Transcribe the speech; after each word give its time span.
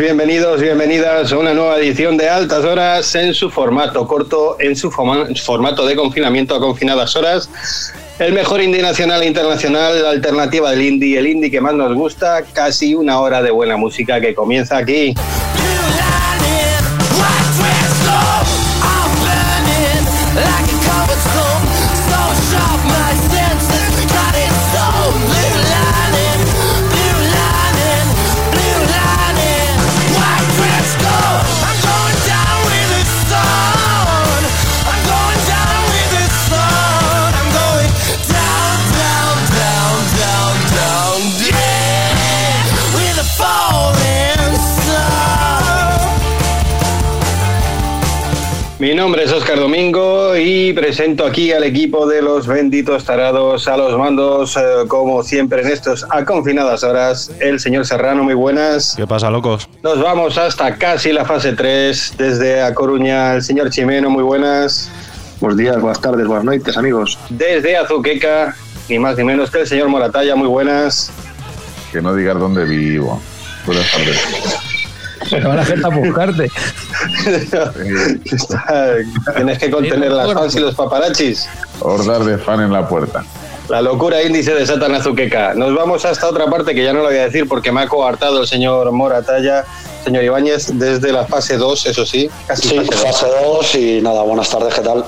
bienvenidos, 0.00 0.62
bienvenidas 0.62 1.30
a 1.30 1.36
una 1.36 1.52
nueva 1.52 1.78
edición 1.78 2.16
de 2.16 2.26
Altas 2.26 2.64
Horas 2.64 3.14
en 3.14 3.34
su 3.34 3.50
formato 3.50 4.06
corto, 4.06 4.56
en 4.58 4.74
su 4.74 4.90
formato 4.90 5.84
de 5.84 5.94
confinamiento 5.94 6.54
a 6.54 6.60
confinadas 6.60 7.14
horas. 7.16 7.50
El 8.18 8.32
mejor 8.32 8.62
indie 8.62 8.80
nacional 8.80 9.22
e 9.22 9.26
internacional, 9.26 10.02
la 10.02 10.10
alternativa 10.10 10.70
del 10.70 10.82
indie, 10.82 11.18
el 11.18 11.26
indie 11.26 11.50
que 11.50 11.60
más 11.60 11.74
nos 11.74 11.94
gusta, 11.94 12.42
casi 12.54 12.94
una 12.94 13.20
hora 13.20 13.42
de 13.42 13.50
buena 13.50 13.76
música 13.76 14.20
que 14.22 14.34
comienza 14.34 14.78
aquí. 14.78 15.14
Nombre 49.10 49.24
es 49.24 49.32
Oscar 49.32 49.58
Domingo 49.58 50.36
y 50.36 50.72
presento 50.72 51.26
aquí 51.26 51.50
al 51.50 51.64
equipo 51.64 52.06
de 52.06 52.22
los 52.22 52.46
benditos 52.46 53.04
tarados 53.04 53.66
a 53.66 53.76
los 53.76 53.98
mandos, 53.98 54.56
eh, 54.56 54.60
como 54.86 55.24
siempre 55.24 55.62
en 55.62 55.66
estos 55.66 56.06
a 56.10 56.24
confinadas 56.24 56.84
horas, 56.84 57.32
el 57.40 57.58
señor 57.58 57.84
Serrano, 57.84 58.22
muy 58.22 58.34
buenas. 58.34 58.94
¿Qué 58.96 59.08
pasa, 59.08 59.28
locos? 59.28 59.68
Nos 59.82 60.00
vamos 60.00 60.38
hasta 60.38 60.76
casi 60.76 61.12
la 61.12 61.24
fase 61.24 61.54
3, 61.54 62.14
desde 62.18 62.62
A 62.62 62.72
Coruña, 62.72 63.34
el 63.34 63.42
señor 63.42 63.70
Chimeno, 63.70 64.10
muy 64.10 64.22
buenas. 64.22 64.88
Buenos 65.40 65.58
días, 65.58 65.80
buenas 65.80 66.00
tardes, 66.00 66.28
buenas 66.28 66.44
noches, 66.44 66.76
amigos. 66.76 67.18
Desde 67.30 67.78
Azuqueca, 67.78 68.54
ni 68.88 69.00
más 69.00 69.16
ni 69.16 69.24
menos 69.24 69.50
que 69.50 69.62
el 69.62 69.66
señor 69.66 69.88
Moratalla, 69.88 70.36
muy 70.36 70.46
buenas. 70.46 71.10
Que 71.90 72.00
no 72.00 72.14
digas 72.14 72.38
dónde 72.38 72.64
vivo. 72.64 73.20
Buenas 73.66 73.90
tardes. 73.90 74.69
Va 75.46 75.56
la 75.56 75.64
gente 75.64 75.86
a 75.86 75.90
buscarte. 75.90 76.50
tienes 79.36 79.58
que 79.58 79.70
contener 79.70 80.12
las 80.12 80.32
fans 80.32 80.56
y 80.56 80.60
los 80.60 80.74
paparachis. 80.74 81.48
Hordas 81.80 82.26
de 82.26 82.38
fan 82.38 82.60
en 82.60 82.72
la 82.72 82.88
puerta. 82.88 83.24
La 83.68 83.82
locura 83.82 84.22
índice 84.22 84.52
de 84.52 84.66
Satan 84.66 84.94
Azuqueca. 84.94 85.54
Nos 85.54 85.74
vamos 85.74 86.04
hasta 86.04 86.28
otra 86.28 86.46
parte 86.46 86.74
que 86.74 86.82
ya 86.82 86.92
no 86.92 87.00
lo 87.00 87.06
voy 87.06 87.18
a 87.18 87.24
decir 87.24 87.46
porque 87.46 87.70
me 87.70 87.82
ha 87.82 87.86
coartado 87.86 88.40
el 88.40 88.48
señor 88.48 88.90
Moratalla, 88.90 89.64
señor 90.04 90.24
Ibáñez, 90.24 90.72
desde 90.74 91.12
la 91.12 91.24
fase 91.26 91.56
2, 91.56 91.86
eso 91.86 92.04
sí. 92.04 92.28
sí, 92.56 92.80
fase 92.80 93.26
2 93.26 93.74
y 93.76 94.00
nada, 94.02 94.22
buenas 94.22 94.50
tardes, 94.50 94.74
¿qué 94.74 94.80
tal? 94.80 95.04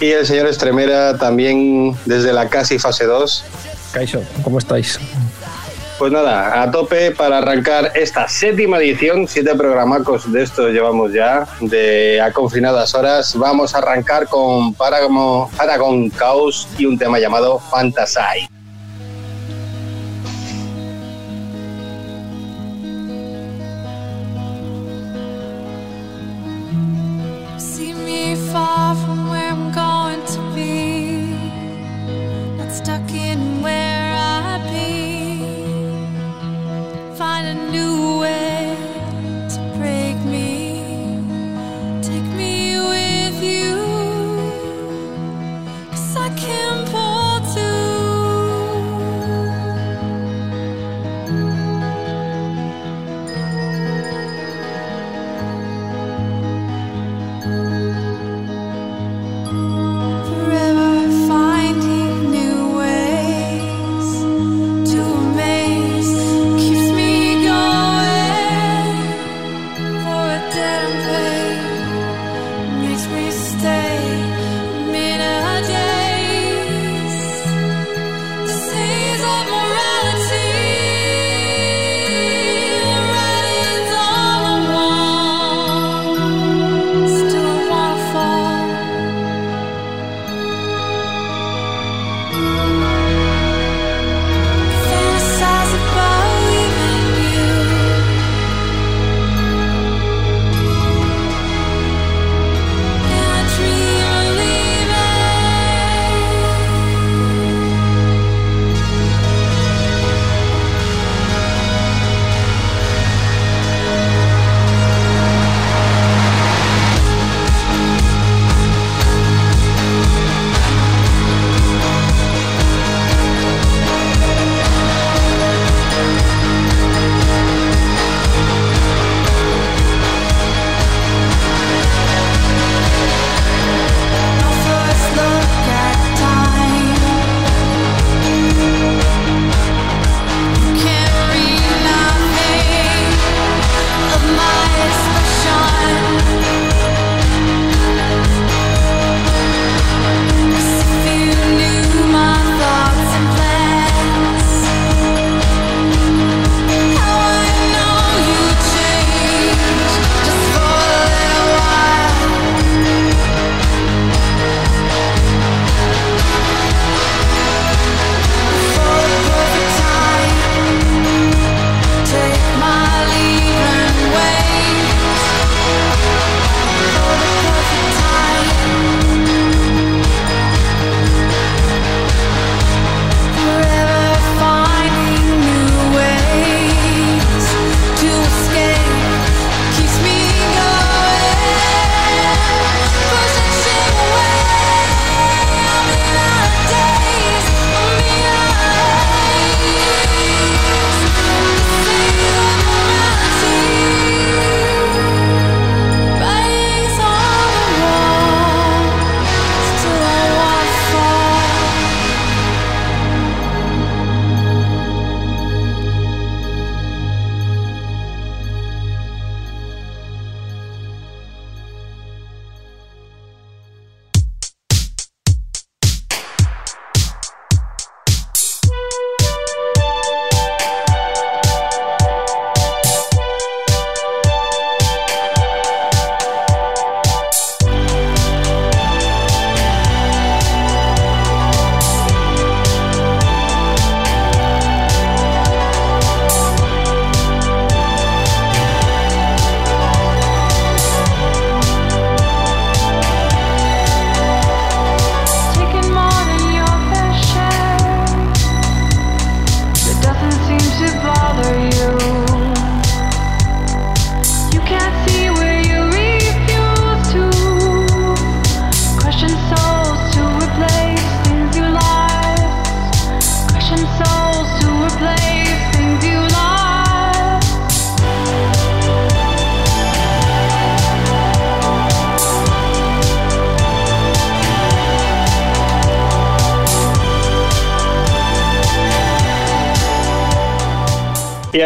Y 0.00 0.10
el 0.10 0.24
señor 0.24 0.46
Estremera 0.46 1.18
también 1.18 1.96
desde 2.04 2.32
la 2.32 2.48
casi 2.48 2.78
fase 2.78 3.06
2. 3.06 3.44
Caixo, 3.92 4.22
¿cómo 4.44 4.58
estáis? 4.58 5.00
Pues 6.02 6.10
nada, 6.10 6.60
a 6.60 6.68
tope 6.68 7.12
para 7.12 7.38
arrancar 7.38 7.92
esta 7.94 8.26
séptima 8.26 8.78
edición, 8.78 9.28
siete 9.28 9.54
programacos 9.54 10.32
de 10.32 10.42
esto 10.42 10.68
llevamos 10.68 11.12
ya, 11.12 11.46
de 11.60 12.20
a 12.20 12.32
confinadas 12.32 12.92
horas. 12.96 13.38
Vamos 13.38 13.72
a 13.72 13.78
arrancar 13.78 14.26
con 14.26 14.74
Paragon, 14.74 15.48
Paragon 15.56 16.10
Chaos 16.10 16.66
y 16.76 16.86
un 16.86 16.98
tema 16.98 17.20
llamado 17.20 17.60
Fantasy. 17.60 18.48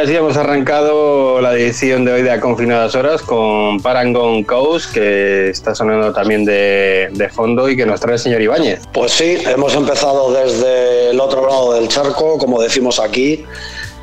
Así 0.07 0.15
hemos 0.15 0.37
arrancado 0.37 1.41
la 1.41 1.53
edición 1.55 2.05
de 2.05 2.13
hoy 2.13 2.23
de 2.23 2.31
A 2.31 2.39
Confinadas 2.39 2.95
Horas 2.95 3.23
con 3.23 3.81
Parangon 3.81 4.45
Coast, 4.45 4.93
que 4.93 5.51
está 5.51 5.75
sonando 5.75 6.13
también 6.13 6.45
de, 6.45 7.09
de, 7.11 7.29
fondo 7.29 7.69
y 7.69 7.77
que 7.77 7.85
nos 7.85 7.99
trae 7.99 8.13
el 8.13 8.21
señor 8.21 8.41
Ibáñez. 8.41 8.83
Pues 8.93 9.11
sí, 9.11 9.37
hemos 9.45 9.75
empezado 9.75 10.33
desde 10.33 11.11
el 11.11 11.19
otro 11.19 11.49
lado 11.49 11.73
del 11.73 11.89
charco, 11.89 12.39
como 12.39 12.63
decimos 12.63 13.01
aquí. 13.01 13.45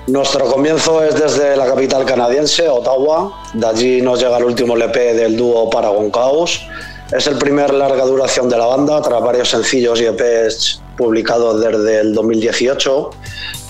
Nuestro 0.07 0.43
comienzo 0.47 1.01
es 1.01 1.15
desde 1.15 1.55
la 1.55 1.67
capital 1.67 2.03
canadiense, 2.03 2.67
Ottawa. 2.67 3.41
De 3.53 3.65
allí 3.65 4.01
nos 4.01 4.21
llega 4.21 4.37
el 4.39 4.43
último 4.43 4.75
LP 4.75 5.13
del 5.13 5.37
dúo 5.37 5.69
Paragon 5.69 6.11
Chaos. 6.11 6.67
Es 7.15 7.27
el 7.27 7.37
primer 7.37 7.73
larga 7.73 8.03
duración 8.03 8.49
de 8.49 8.57
la 8.57 8.65
banda, 8.65 9.01
tras 9.01 9.21
varios 9.21 9.47
sencillos 9.47 10.01
y 10.01 10.07
EPs 10.07 10.81
publicados 10.97 11.61
desde 11.61 12.01
el 12.01 12.13
2018 12.13 13.11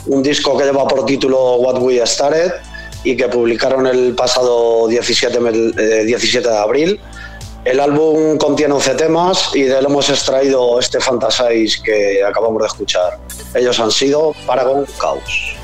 un 0.08 0.24
disco 0.24 0.58
que 0.58 0.66
lleva 0.66 0.88
por 0.88 1.06
título 1.06 1.56
What 1.56 1.82
We 1.82 2.06
Started 2.06 2.52
y 3.04 3.16
que 3.16 3.28
publicaron 3.28 3.88
el 3.88 4.16
pasado 4.16 4.88
17, 4.88 6.06
17 6.06 6.48
de 6.48 6.58
abril. 6.58 7.00
El 7.66 7.80
álbum 7.80 8.38
contiene 8.38 8.74
11 8.74 8.95
temas 8.95 9.50
y 9.54 9.64
de 9.64 9.80
él 9.80 9.86
hemos 9.86 10.10
extraído 10.10 10.80
este 10.80 11.00
Fantasize 11.00 11.81
que 11.81 12.24
acabamos 12.24 12.62
de 12.62 12.68
escuchar. 12.68 13.18
Ellos 13.54 13.80
han 13.80 13.92
sido 13.92 14.33
Paragon 14.45 14.86
Chaos. 15.00 15.56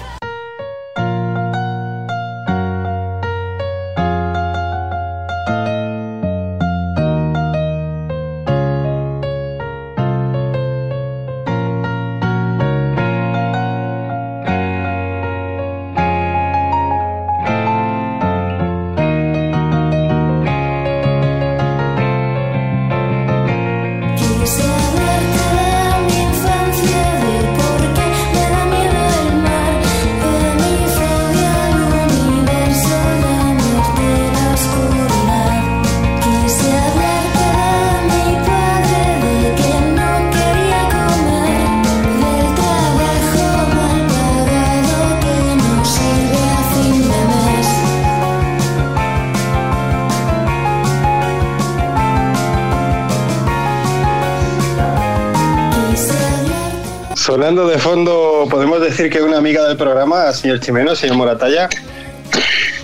Sonando 57.24 57.68
de 57.68 57.78
fondo, 57.78 58.48
¿podemos 58.50 58.80
decir 58.80 59.10
que 59.10 59.22
una 59.22 59.40
amiga 59.40 59.68
del 59.68 59.76
programa, 59.76 60.32
señor 60.32 60.62
Chimeno, 60.62 60.96
señor 60.96 61.18
Moratalla? 61.18 61.68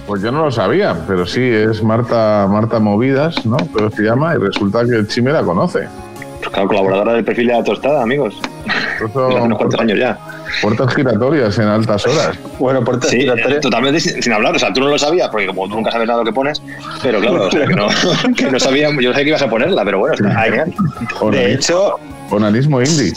Pues 0.06 0.22
yo 0.22 0.30
no 0.30 0.44
lo 0.44 0.51
sabía, 0.51 0.94
pero 1.08 1.25
sí, 1.25 1.42
es 1.42 1.82
Marta 1.82 2.46
Marta 2.50 2.80
Movidas, 2.80 3.46
¿no? 3.46 3.56
Pero 3.74 3.89
se 3.92 4.01
llama 4.04 4.36
y 4.36 4.38
resulta 4.39 4.84
que 4.84 4.92
el 4.98 5.08
Chime 5.08 5.32
la 5.32 5.42
conoce. 5.42 5.88
Pues 6.39 6.50
claro, 6.50 6.68
colaboradora 6.68 7.13
del 7.13 7.24
perfil 7.24 7.48
de 7.48 7.54
la 7.54 7.63
tostada, 7.63 8.04
amigos. 8.04 8.36
Eso, 8.98 9.25
Hace 9.25 9.39
unos 9.42 9.58
cuantos 9.58 9.80
años 9.80 9.98
ya. 10.00 10.20
Puertas 10.62 10.94
giratorias 10.94 11.58
en 11.58 11.68
altas 11.70 12.06
horas. 12.06 12.38
Bueno, 12.60 12.84
puertas 12.84 13.12
Sí, 13.12 13.22
giratorias. 13.22 13.62
totalmente 13.62 14.01
sin, 14.01 14.22
sin 14.22 14.34
hablar. 14.34 14.54
O 14.54 14.60
sea, 14.60 14.74
tú 14.74 14.82
no 14.82 14.89
lo 14.89 15.00
sabías, 15.00 15.30
porque 15.30 15.48
como 15.48 15.70
tú 15.70 15.75
nunca 15.75 15.92
sabes 15.92 16.08
nada 16.10 16.20
de 16.20 16.25
lo 16.25 16.30
que 16.32 16.36
pones, 16.36 16.62
pero 17.01 17.22
claro, 17.22 17.46
o 17.48 17.51
sea, 17.51 17.65
que 17.65 17.74
no, 17.74 17.88
que 18.36 18.51
no 18.51 18.60
sabía, 18.60 18.89
yo 18.89 18.96
no 18.96 19.13
sabía 19.13 19.24
que 19.24 19.30
ibas 19.30 19.42
a 19.44 19.50
ponerla, 19.50 19.86
pero 19.86 20.00
bueno, 20.00 20.13
está 20.15 20.42
genial. 20.42 20.74
De 21.32 21.54
hecho, 21.54 21.96
Onanismo 22.30 22.82
indie. 22.82 23.13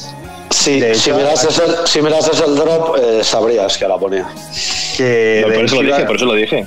Sí, 0.51 0.83
si 0.95 1.13
mirases 1.13 1.59
el, 1.59 1.87
si 1.87 2.01
mirases 2.03 2.41
el 2.41 2.55
drop, 2.57 2.97
eh, 2.99 3.21
sabrías 3.23 3.77
que 3.77 3.87
la 3.87 3.99
ponía. 3.99 4.27
que, 4.97 5.45
No, 5.47 5.55
por 5.55 5.65
eso 5.65 5.75
lo 5.77 5.83
dije, 5.83 5.97
iba- 5.99 6.07
por 6.07 6.17
eso 6.17 6.25
lo 6.25 6.33
dije. 6.35 6.67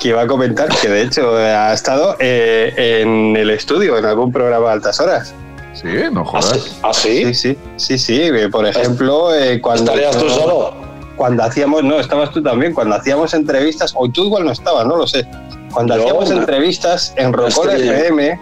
que 0.00 0.08
iba 0.08 0.22
a 0.22 0.26
comentar 0.26 0.68
que 0.68 0.88
de 0.88 1.02
hecho 1.02 1.36
ha 1.36 1.72
estado 1.72 2.16
eh, 2.18 3.00
en 3.02 3.36
el 3.36 3.50
estudio 3.50 3.96
en 3.98 4.04
algún 4.04 4.32
programa 4.32 4.66
de 4.68 4.72
altas 4.72 4.98
horas. 5.00 5.34
Sí, 5.74 5.88
no 6.12 6.20
¿Ah, 6.20 6.24
jodas. 6.24 6.60
sí? 6.60 6.72
¿Ah, 6.82 6.92
sí? 6.92 7.24
Sí, 7.26 7.34
sí, 7.34 7.58
sí, 7.76 7.98
sí. 7.98 8.20
eh, 8.22 8.48
Por 8.50 8.66
ejemplo, 8.66 9.34
eh, 9.34 9.60
cuando 9.60 9.84
¿Estarías 9.92 10.16
tú 10.16 10.28
solo? 10.30 10.74
cuando 11.16 11.44
hacíamos, 11.44 11.84
no, 11.84 12.00
estabas 12.00 12.30
tú 12.30 12.42
también, 12.42 12.72
cuando 12.74 12.96
hacíamos 12.96 13.32
entrevistas, 13.34 13.92
o 13.96 14.08
tú 14.08 14.24
igual 14.24 14.44
no 14.44 14.52
estabas, 14.52 14.86
no 14.86 14.96
lo 14.96 15.06
sé. 15.06 15.26
Cuando 15.72 15.94
Yo, 15.96 16.02
hacíamos 16.02 16.30
no. 16.30 16.36
entrevistas 16.38 17.12
en 17.16 17.32
Rocol 17.32 17.70
FM 17.70 18.38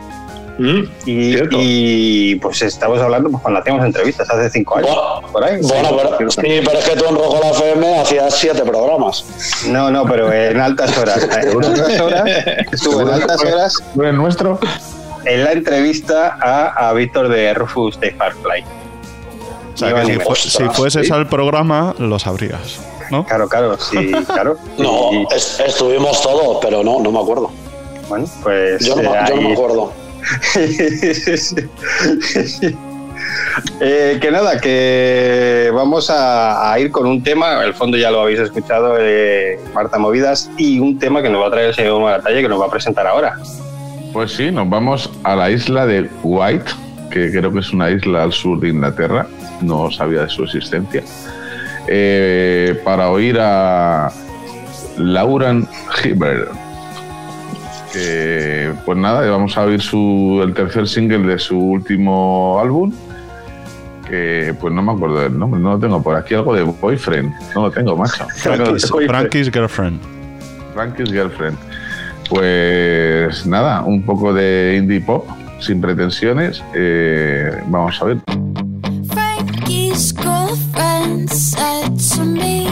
Mm, 0.60 0.82
y, 1.06 2.34
pues 2.36 2.60
estamos 2.60 3.00
hablando 3.00 3.30
pues, 3.30 3.42
cuando 3.42 3.60
hacíamos 3.60 3.86
entrevistas 3.86 4.28
hace 4.28 4.50
cinco 4.50 4.76
años, 4.76 4.90
Bueno, 4.94 5.32
por 5.32 5.44
ahí. 5.44 5.58
Bueno, 5.62 5.88
pero, 6.18 6.30
sí, 6.30 6.40
pero 6.42 6.78
es 6.78 6.84
que 6.88 6.96
tú 6.96 7.04
en 7.08 7.14
Rojo 7.14 7.40
la 7.42 7.50
FM 7.50 7.98
hacías 8.00 8.34
siete 8.34 8.62
programas. 8.62 9.24
No, 9.68 9.90
no, 9.90 10.04
pero 10.04 10.30
en 10.32 10.60
altas 10.60 10.96
horas. 10.98 11.26
En 11.32 11.64
altas 11.64 12.00
horas, 12.00 12.24
estuvo 12.72 13.00
en 13.00 13.08
altas 13.08 13.40
horas 13.42 13.74
¿Tú 13.94 14.02
eres 14.02 14.14
nuestro? 14.14 14.58
en 15.24 15.44
la 15.44 15.52
entrevista 15.52 16.36
a, 16.40 16.88
a 16.88 16.92
Víctor 16.92 17.28
de 17.28 17.54
Rufus 17.54 17.98
de 17.98 18.10
Firefly. 18.10 18.64
O 19.74 19.76
sea, 19.76 19.88
Ni 19.88 19.94
que 20.18 20.18
más 20.24 20.38
si, 20.38 20.50
fu- 20.62 20.70
fueses 20.72 21.06
Sí. 21.06 21.12
al 21.12 21.26
programa, 21.28 21.94
lo 21.98 22.18
sabrías, 22.18 22.80
¿no? 23.10 23.24
Claro, 23.24 23.48
claro, 23.48 23.78
sí, 23.78 24.12
claro. 24.26 24.58
No, 24.78 25.10
es- 25.34 25.58
estuvimos 25.60 26.20
todos, 26.22 26.58
pero 26.60 26.82
no, 26.84 27.00
no 27.00 27.10
me 27.12 27.18
acuerdo. 27.20 27.50
bueno, 28.08 28.26
pues 28.42 28.84
Yo 28.84 28.96
no, 28.96 29.10
me- 29.10 29.18
eh, 29.18 29.22
yo 29.28 29.36
no 29.36 29.42
me 29.42 29.52
acuerdo. 29.54 29.92
Eh, 33.80 34.18
que 34.20 34.30
nada, 34.30 34.60
que 34.60 35.70
vamos 35.74 36.10
a, 36.10 36.74
ir 36.78 36.90
con 36.90 37.06
un 37.06 37.22
tema, 37.22 37.62
el 37.64 37.74
fondo 37.74 37.96
ya 37.96 38.10
lo 38.10 38.22
habéis 38.22 38.40
escuchado, 38.40 38.96
eh, 38.98 39.58
Marta 39.74 39.98
Movidas, 39.98 40.50
y 40.56 40.78
un 40.78 40.98
tema 40.98 41.22
que 41.22 41.28
nos 41.28 41.42
va 41.42 41.48
a 41.48 41.50
traer 41.50 41.68
el 41.68 41.74
señor 41.74 42.00
Maratalla 42.00 42.40
que 42.40 42.48
nos 42.48 42.60
va 42.60 42.66
a 42.66 42.70
presentar 42.70 43.06
ahora. 43.06 43.36
Pues 44.12 44.32
sí, 44.32 44.50
nos 44.50 44.68
vamos 44.68 45.10
a 45.22 45.36
la 45.36 45.50
isla 45.50 45.86
de 45.86 46.08
White, 46.22 46.70
que 47.10 47.30
creo 47.30 47.52
que 47.52 47.60
es 47.60 47.72
una 47.72 47.90
isla 47.90 48.24
al 48.24 48.32
sur 48.32 48.58
de 48.60 48.68
Inglaterra. 48.68 49.26
No 49.60 49.90
sabía 49.90 50.22
de 50.22 50.28
su 50.28 50.44
existencia. 50.44 51.02
Eh, 51.86 52.80
para 52.84 53.10
oír 53.10 53.38
a 53.40 54.10
Lauren 54.96 55.68
Hibbert. 56.02 56.50
Que, 57.92 58.72
pues 58.84 58.98
nada, 58.98 59.28
vamos 59.30 59.56
a 59.56 59.62
oír 59.62 59.80
su, 59.80 60.40
el 60.44 60.54
tercer 60.54 60.86
single 60.86 61.26
de 61.26 61.38
su 61.38 61.58
último 61.58 62.58
álbum. 62.60 62.92
Que 64.08 64.54
pues 64.60 64.72
no 64.72 64.82
me 64.82 64.92
acuerdo 64.92 65.20
del 65.20 65.38
nombre, 65.38 65.60
no 65.60 65.72
lo 65.72 65.78
tengo 65.78 66.02
por 66.02 66.16
aquí, 66.16 66.34
algo 66.34 66.54
de 66.54 66.62
Boyfriend. 66.62 67.32
No 67.54 67.62
lo 67.62 67.70
tengo, 67.70 67.96
macho. 67.96 68.26
Frankie's 68.36 69.50
Girlfriend. 69.50 70.00
Frankie's 70.74 71.10
Girlfriend. 71.10 71.56
Pues 72.30 73.44
nada, 73.44 73.82
un 73.82 74.04
poco 74.04 74.32
de 74.32 74.76
indie 74.78 75.00
pop, 75.00 75.26
sin 75.58 75.80
pretensiones. 75.80 76.62
Eh, 76.74 77.50
vamos 77.66 78.00
a 78.00 78.04
ver. 78.04 78.18
Frankie's 79.08 80.12
girlfriend 80.12 81.28
said 81.28 81.98
to 82.14 82.24
me, 82.24 82.69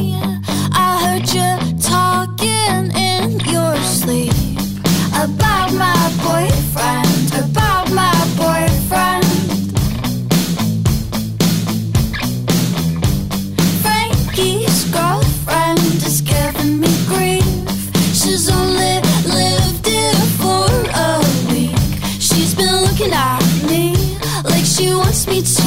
she 25.18 25.26
wants 25.26 25.26
me 25.26 25.42
to 25.42 25.57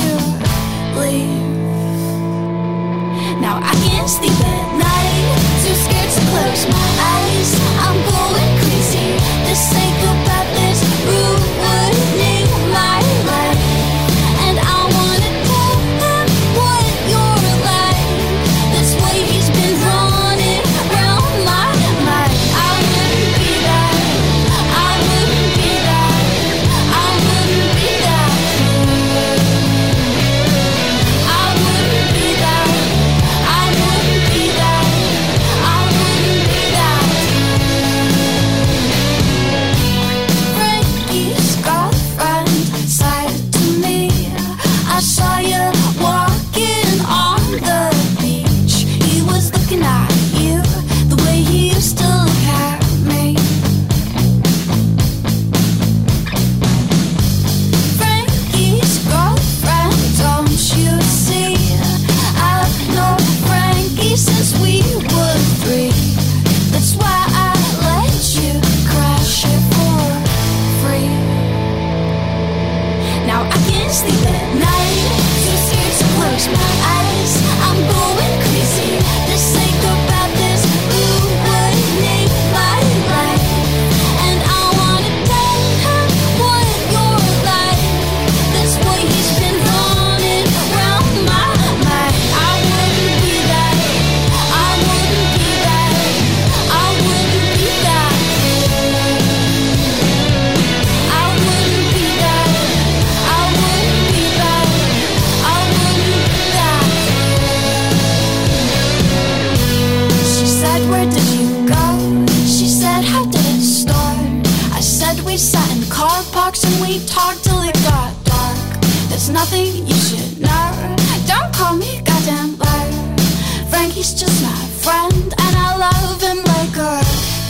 friend, 124.83 125.33
and 125.37 125.55
I 125.67 125.77
love 125.77 126.21
him 126.21 126.37
like 126.37 126.75
a 126.75 126.97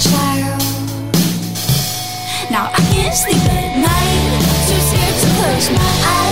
child. 0.04 0.62
Now 2.52 2.66
I 2.74 2.82
can't 2.92 3.16
sleep 3.16 3.44
at 3.60 3.78
night, 3.80 4.42
too 4.68 4.82
scared 4.90 5.16
to 5.22 5.28
close 5.38 5.70
my 5.72 5.92
eyes. 6.16 6.31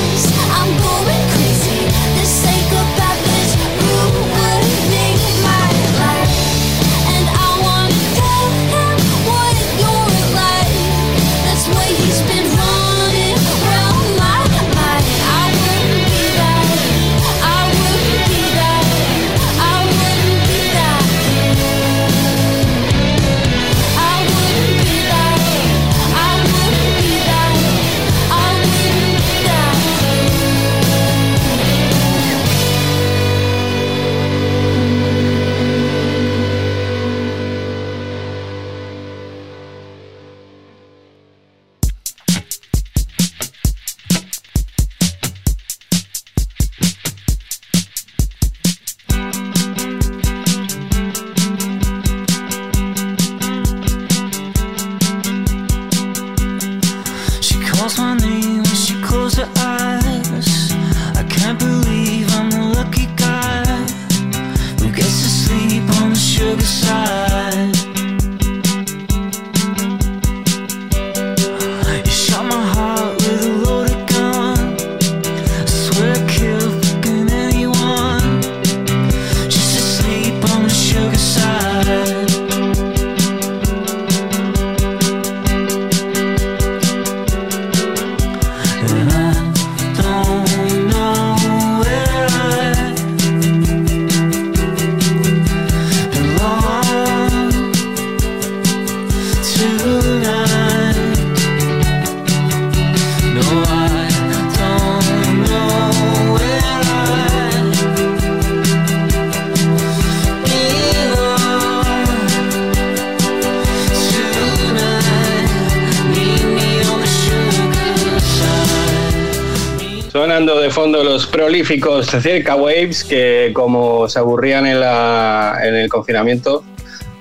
Los 121.20 121.28
prolíficos 121.28 122.06
Cerca 122.08 122.56
Waves 122.56 123.04
que 123.04 123.52
como 123.54 124.08
se 124.08 124.20
aburrían 124.20 124.66
en, 124.66 124.80
la- 124.80 125.60
en 125.62 125.76
el 125.76 125.90
confinamiento 125.90 126.64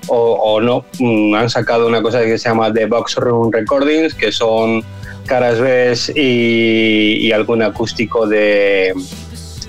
o, 0.06 0.34
o 0.34 0.60
no, 0.60 0.84
mm, 1.00 1.34
han 1.34 1.50
sacado 1.50 1.88
una 1.88 2.00
cosa 2.00 2.20
que 2.22 2.38
se 2.38 2.48
llama 2.48 2.72
The 2.72 2.86
Box 2.86 3.16
Room 3.16 3.50
Recordings, 3.52 4.14
que 4.14 4.30
son 4.30 4.84
caras 5.26 5.58
B 5.58 5.94
y, 6.14 7.26
y 7.26 7.32
algún 7.32 7.60
acústico 7.60 8.28
de, 8.28 8.94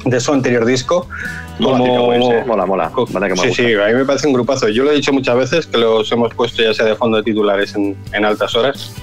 de 0.06 0.20
su 0.20 0.32
anterior 0.32 0.64
disco. 0.64 1.08
Mola, 1.58 1.78
Como- 1.80 2.14
eh. 2.14 2.44
Mola, 2.46 2.66
mola. 2.68 2.92
Vale 3.10 3.30
que 3.30 3.36
sí, 3.36 3.48
gusta. 3.48 3.64
sí, 3.64 3.74
a 3.74 3.88
mí 3.88 3.94
me 3.96 4.06
parece 4.06 4.28
un 4.28 4.34
grupazo. 4.34 4.70
Yo 4.70 4.84
lo 4.84 4.92
he 4.92 4.96
dicho 4.96 5.12
muchas 5.12 5.38
veces 5.38 5.66
que 5.66 5.78
los 5.80 6.10
hemos 6.12 6.34
puesto 6.36 6.62
ya 6.62 6.72
sea 6.76 6.86
de 6.86 6.96
fondo 6.96 7.18
de 7.18 7.24
titulares 7.24 7.74
en, 7.74 7.98
en 8.14 8.26
altas 8.26 8.54
horas. 8.56 8.94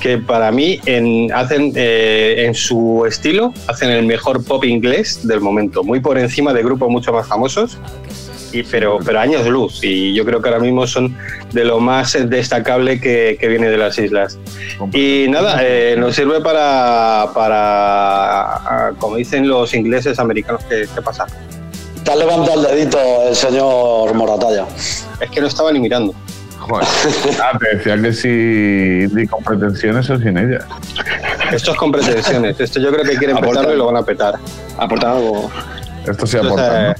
Que 0.00 0.18
para 0.18 0.52
mí 0.52 0.80
en, 0.86 1.32
hacen 1.32 1.72
eh, 1.74 2.44
en 2.46 2.54
su 2.54 3.04
estilo 3.06 3.52
hacen 3.66 3.90
el 3.90 4.06
mejor 4.06 4.44
pop 4.44 4.64
inglés 4.64 5.26
del 5.26 5.40
momento, 5.40 5.82
muy 5.82 6.00
por 6.00 6.18
encima 6.18 6.52
de 6.52 6.62
grupos 6.62 6.88
mucho 6.88 7.12
más 7.12 7.26
famosos, 7.26 7.78
y, 8.52 8.62
pero, 8.62 8.98
pero 9.04 9.20
años 9.20 9.46
luz. 9.46 9.80
Y 9.82 10.14
yo 10.14 10.24
creo 10.24 10.40
que 10.40 10.48
ahora 10.48 10.60
mismo 10.60 10.86
son 10.86 11.16
de 11.52 11.64
lo 11.64 11.80
más 11.80 12.16
destacable 12.28 13.00
que, 13.00 13.36
que 13.40 13.48
viene 13.48 13.68
de 13.68 13.76
las 13.76 13.98
islas. 13.98 14.38
Y 14.92 15.26
nada, 15.28 15.60
eh, 15.62 15.96
nos 15.98 16.14
sirve 16.14 16.40
para, 16.40 17.30
para, 17.34 18.94
como 18.98 19.16
dicen 19.16 19.48
los 19.48 19.74
ingleses 19.74 20.18
americanos, 20.18 20.62
¿qué, 20.68 20.86
qué 20.94 21.02
pasa? 21.02 21.26
Te 22.04 22.12
ha 22.12 22.16
levantado 22.16 22.66
el 22.66 22.76
dedito 22.76 22.98
el 23.28 23.34
señor 23.34 24.14
Moratalla. 24.14 24.66
Es 25.20 25.30
que 25.30 25.40
no 25.40 25.46
estaba 25.46 25.72
ni 25.72 25.80
mirando. 25.80 26.14
Joder. 26.68 26.86
Ah, 27.42 27.58
te 27.58 27.76
decía 27.76 28.00
que 28.00 28.12
si 28.12 29.06
di 29.14 29.26
con 29.26 29.42
pretensiones 29.42 30.08
o 30.10 30.18
sin 30.18 30.36
ellas. 30.36 30.64
Esto 31.52 31.70
es 31.72 31.76
con 31.76 31.90
pretensiones. 31.92 32.58
Esto 32.60 32.80
yo 32.80 32.90
creo 32.92 33.04
que 33.04 33.16
quieren 33.16 33.36
Aportan. 33.36 33.54
petarlo 33.62 33.74
y 33.74 33.78
lo 33.78 33.86
van 33.86 33.96
a 33.96 34.02
petar. 34.02 34.34
Aporta 34.76 35.12
algo. 35.12 35.50
Esto 36.06 36.26
sí 36.26 36.36
aporta. 36.36 36.90
eh, 36.90 36.94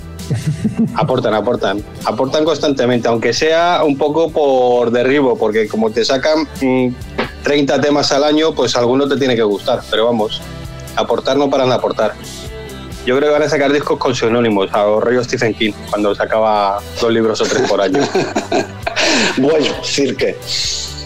aportan, 0.95 1.35
aportan. 1.35 1.83
Aportan 2.05 2.45
constantemente, 2.45 3.09
aunque 3.09 3.33
sea 3.33 3.83
un 3.85 3.97
poco 3.99 4.31
por 4.31 4.91
derribo, 4.91 5.37
porque 5.37 5.67
como 5.69 5.91
te 5.91 6.05
sacan 6.05 6.47
mm, 6.61 6.89
30 7.43 7.81
temas 7.81 8.11
al 8.13 8.25
año, 8.25 8.55
pues 8.55 8.75
alguno 8.77 9.07
te 9.09 9.17
tiene 9.17 9.35
que 9.37 9.43
gustar. 9.43 9.81
Pero 9.91 10.07
vamos, 10.07 10.41
aportar 10.97 11.37
no 11.37 11.51
paran 11.51 11.69
de 11.69 11.75
aportar. 11.75 12.15
Yo 13.07 13.17
creo 13.17 13.29
que 13.31 13.39
van 13.39 13.43
a 13.43 13.49
sacar 13.49 13.73
discos 13.73 13.99
con 13.99 14.15
sinónimos, 14.15 14.69
a 14.73 14.85
rollo 14.85 15.25
Stephen 15.25 15.55
King, 15.55 15.73
cuando 15.89 16.15
sacaba 16.15 16.79
dos 17.01 17.11
libros 17.11 17.41
o 17.41 17.45
tres 17.45 17.69
por 17.69 17.81
año. 17.81 18.01
Bueno, 19.39 19.67
cirque. 19.85 20.37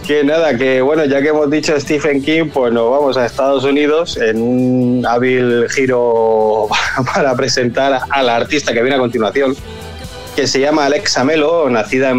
Que 0.06 0.24
nada, 0.24 0.56
que 0.56 0.82
bueno, 0.82 1.04
ya 1.04 1.22
que 1.22 1.28
hemos 1.28 1.48
dicho 1.50 1.78
Stephen 1.78 2.22
King, 2.22 2.48
pues 2.52 2.72
nos 2.72 2.90
vamos 2.90 3.16
a 3.16 3.24
Estados 3.24 3.62
Unidos 3.64 4.16
en 4.16 4.42
un 4.42 5.06
hábil 5.06 5.68
giro 5.70 6.66
para 7.14 7.34
presentar 7.36 8.00
a 8.10 8.22
la 8.22 8.36
artista 8.36 8.72
que 8.72 8.80
viene 8.82 8.96
a 8.96 8.98
continuación, 8.98 9.54
que 10.34 10.46
se 10.48 10.58
llama 10.58 10.86
Alexa 10.86 11.22
Melo, 11.24 11.70
nacida 11.70 12.10
en 12.10 12.18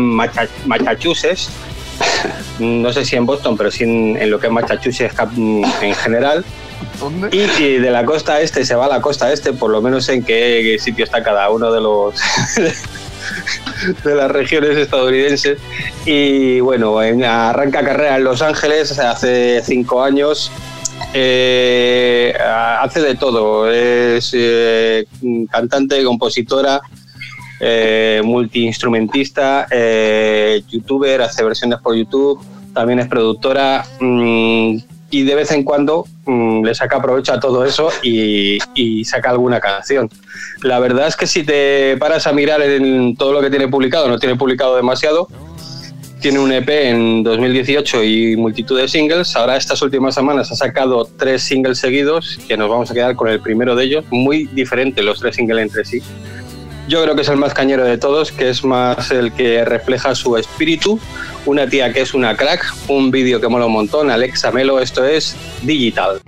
Massachusetts. 0.65 1.49
No 2.59 2.93
sé 2.93 3.03
si 3.05 3.15
en 3.15 3.25
Boston, 3.25 3.57
pero 3.57 3.69
sí 3.71 3.83
en, 3.83 4.15
en 4.19 4.29
lo 4.29 4.39
que 4.39 4.47
es 4.47 4.53
Massachusetts 4.53 5.13
cap- 5.13 5.31
en 5.35 5.93
general. 5.95 6.45
¿Dónde? 6.99 7.29
Y, 7.31 7.61
y 7.63 7.77
de 7.79 7.89
la 7.91 8.05
costa 8.05 8.39
este 8.41 8.63
se 8.65 8.75
va 8.75 8.85
a 8.85 8.89
la 8.89 9.01
costa 9.01 9.31
este, 9.33 9.53
por 9.53 9.71
lo 9.71 9.81
menos 9.81 10.07
en 10.09 10.23
qué 10.23 10.77
sitio 10.79 11.03
está 11.05 11.23
cada 11.23 11.49
uno 11.49 11.71
de 11.71 11.81
los 11.81 12.15
de 14.03 14.15
las 14.15 14.31
regiones 14.31 14.77
estadounidenses. 14.77 15.59
Y 16.05 16.59
bueno, 16.59 17.01
en- 17.01 17.23
arranca 17.23 17.83
carrera 17.83 18.17
en 18.17 18.23
Los 18.23 18.41
Ángeles 18.41 18.97
hace 18.99 19.61
cinco 19.63 20.01
años. 20.03 20.51
Eh, 21.13 22.33
hace 22.79 23.01
de 23.01 23.15
todo, 23.15 23.69
es 23.71 24.31
eh, 24.33 25.05
cantante, 25.51 26.03
compositora, 26.03 26.81
eh, 27.59 28.21
multiinstrumentista, 28.23 29.67
youtuber, 30.69 31.21
hace 31.21 31.43
versiones 31.43 31.79
por 31.79 31.95
YouTube, 31.95 32.39
también 32.73 32.99
es 32.99 33.07
productora 33.07 33.85
mm, 33.99 34.77
y 35.13 35.21
de 35.21 35.35
vez 35.35 35.51
en 35.51 35.61
cuando 35.61 36.07
mm, 36.25 36.65
le 36.65 36.73
saca 36.73 36.99
provecho 36.99 37.33
a 37.33 37.39
todo 37.39 37.63
eso 37.63 37.89
y, 38.01 38.57
y 38.73 39.05
saca 39.05 39.29
alguna 39.29 39.59
canción. 39.59 40.09
La 40.63 40.79
verdad 40.79 41.07
es 41.07 41.15
que 41.15 41.27
si 41.27 41.43
te 41.43 41.95
paras 41.97 42.25
a 42.25 42.33
mirar 42.33 42.63
en 42.63 43.15
todo 43.15 43.31
lo 43.31 43.39
que 43.39 43.51
tiene 43.51 43.67
publicado, 43.67 44.07
no 44.07 44.17
tiene 44.17 44.35
publicado 44.35 44.75
demasiado, 44.75 45.27
tiene 46.19 46.39
un 46.39 46.51
EP 46.51 46.67
en 46.67 47.21
2018 47.21 48.03
y 48.03 48.35
multitud 48.37 48.79
de 48.79 48.87
singles. 48.87 49.35
Ahora 49.35 49.55
estas 49.55 49.83
últimas 49.83 50.15
semanas 50.15 50.51
ha 50.51 50.55
sacado 50.55 51.07
tres 51.15 51.43
singles 51.43 51.77
seguidos, 51.77 52.39
que 52.47 52.57
nos 52.57 52.67
vamos 52.67 52.89
a 52.89 52.95
quedar 52.95 53.15
con 53.15 53.27
el 53.27 53.39
primero 53.39 53.75
de 53.75 53.83
ellos, 53.83 54.05
muy 54.09 54.45
diferente 54.45 55.03
los 55.03 55.19
tres 55.19 55.35
singles 55.35 55.61
entre 55.61 55.85
sí. 55.85 56.01
Yo 56.87 57.01
creo 57.03 57.15
que 57.15 57.21
es 57.21 57.29
el 57.29 57.37
más 57.37 57.53
cañero 57.53 57.83
de 57.83 57.97
todos, 57.97 58.31
que 58.31 58.49
es 58.49 58.63
más 58.63 59.11
el 59.11 59.31
que 59.31 59.63
refleja 59.65 60.15
su 60.15 60.37
espíritu. 60.37 60.99
Una 61.45 61.67
tía 61.67 61.93
que 61.93 62.01
es 62.01 62.13
una 62.13 62.35
crack, 62.35 62.73
un 62.87 63.11
vídeo 63.11 63.39
que 63.39 63.47
mola 63.47 63.65
un 63.65 63.73
montón, 63.73 64.11
Alexa 64.11 64.51
Melo, 64.51 64.79
esto 64.79 65.05
es 65.05 65.35
Digital. 65.61 66.21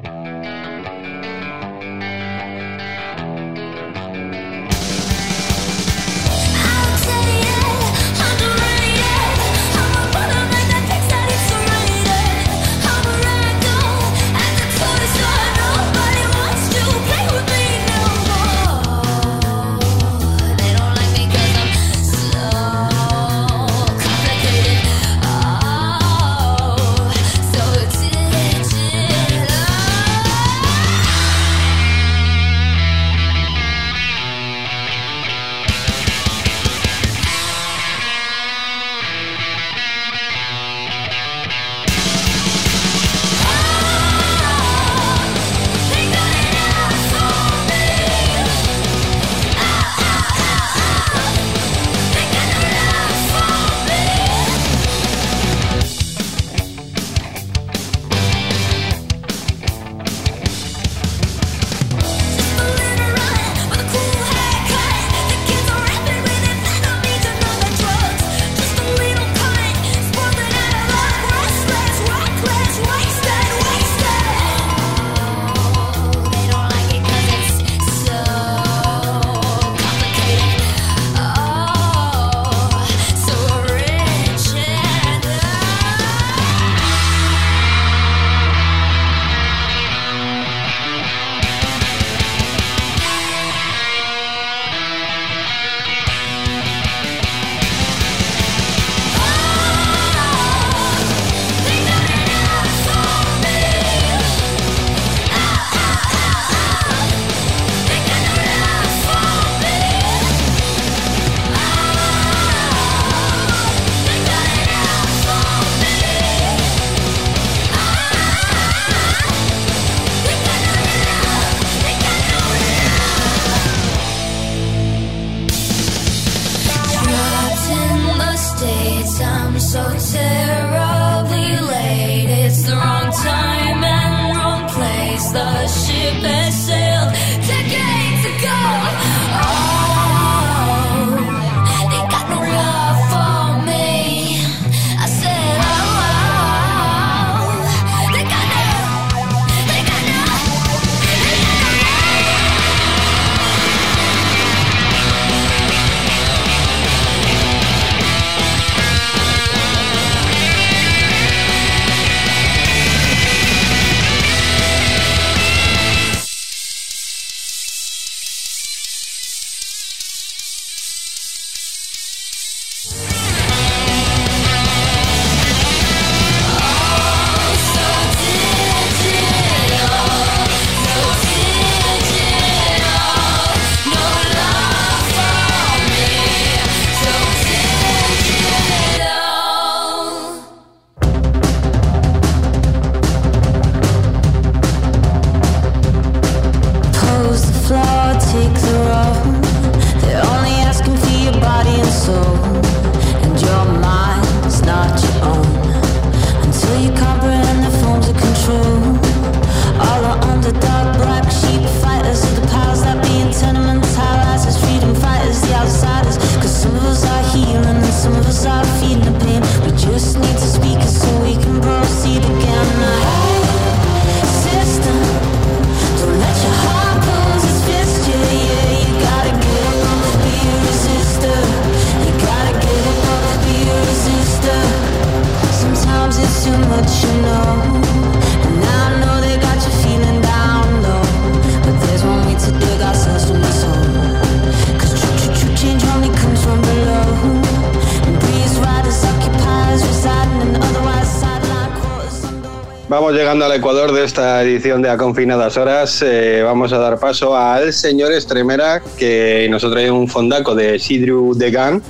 Llegando 253.35 253.53
al 253.53 253.59
Ecuador 253.59 253.91
de 253.91 254.05
esta 254.05 254.41
edición 254.43 254.81
de 254.81 254.89
A 254.89 254.95
Confinadas 254.95 255.57
Horas. 255.57 256.01
Eh, 256.05 256.41
vamos 256.41 256.71
a 256.71 256.77
dar 256.77 256.97
paso 256.99 257.35
al 257.35 257.73
señor 257.73 258.13
Estremera, 258.13 258.81
que 258.97 259.47
nos 259.49 259.61
trae 259.69 259.91
un 259.91 260.07
fondaco 260.07 260.55
de 260.55 260.79
Sidru 260.79 261.33
Degan, 261.35 261.81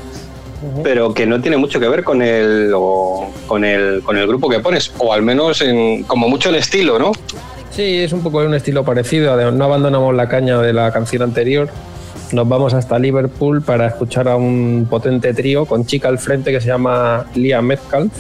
pero 0.83 1.13
que 1.13 1.27
no 1.27 1.39
tiene 1.41 1.57
mucho 1.57 1.79
que 1.79 1.87
ver 1.87 2.03
con 2.03 2.23
el, 2.23 2.71
o- 2.75 3.29
con 3.45 3.63
el, 3.63 4.01
con 4.03 4.17
el 4.17 4.25
grupo 4.25 4.49
que 4.49 4.59
pones, 4.59 4.91
o 4.97 5.13
al 5.13 5.21
menos 5.21 5.61
en, 5.61 6.01
como 6.05 6.27
mucho 6.27 6.49
el 6.49 6.55
estilo, 6.55 6.97
¿no? 6.97 7.11
Sí, 7.69 7.97
es 7.99 8.11
un 8.11 8.23
poco 8.23 8.39
un 8.39 8.55
estilo 8.55 8.83
parecido. 8.83 9.51
No 9.51 9.65
abandonamos 9.65 10.15
la 10.15 10.27
caña 10.27 10.57
de 10.59 10.73
la 10.73 10.91
canción 10.91 11.21
anterior. 11.21 11.69
Nos 12.31 12.49
vamos 12.49 12.73
hasta 12.73 12.97
Liverpool 12.97 13.61
para 13.61 13.85
escuchar 13.85 14.27
a 14.29 14.35
un 14.35 14.87
potente 14.89 15.31
trío 15.35 15.65
con 15.67 15.85
chica 15.85 16.07
al 16.07 16.17
frente 16.17 16.51
que 16.51 16.59
se 16.59 16.67
llama 16.69 17.27
Liam 17.35 17.65
Metcalf, 17.65 18.11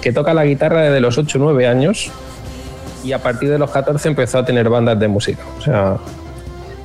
que 0.00 0.10
toca 0.12 0.32
la 0.32 0.46
guitarra 0.46 0.80
desde 0.84 1.00
los 1.00 1.18
8 1.18 1.36
o 1.36 1.42
9 1.42 1.66
años 1.66 2.10
y 3.06 3.12
a 3.12 3.18
partir 3.18 3.48
de 3.50 3.58
los 3.58 3.70
14 3.70 4.08
empezó 4.08 4.38
a 4.38 4.44
tener 4.44 4.68
bandas 4.68 4.98
de 4.98 5.08
música. 5.08 5.42
O 5.58 5.62
sea, 5.62 5.96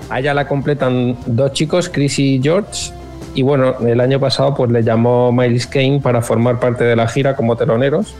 Allá 0.09 0.33
la 0.33 0.45
completan 0.45 1.15
dos 1.25 1.53
chicos, 1.53 1.87
Chris 1.87 2.19
y 2.19 2.41
George. 2.43 2.91
Y 3.33 3.43
bueno, 3.43 3.75
el 3.87 4.01
año 4.01 4.19
pasado 4.19 4.53
pues 4.53 4.69
le 4.69 4.83
llamó 4.83 5.31
Miles 5.31 5.65
Kane 5.67 6.01
para 6.03 6.21
formar 6.21 6.59
parte 6.59 6.83
de 6.83 6.97
la 6.97 7.07
gira 7.07 7.33
como 7.37 7.55
teloneros. 7.55 8.13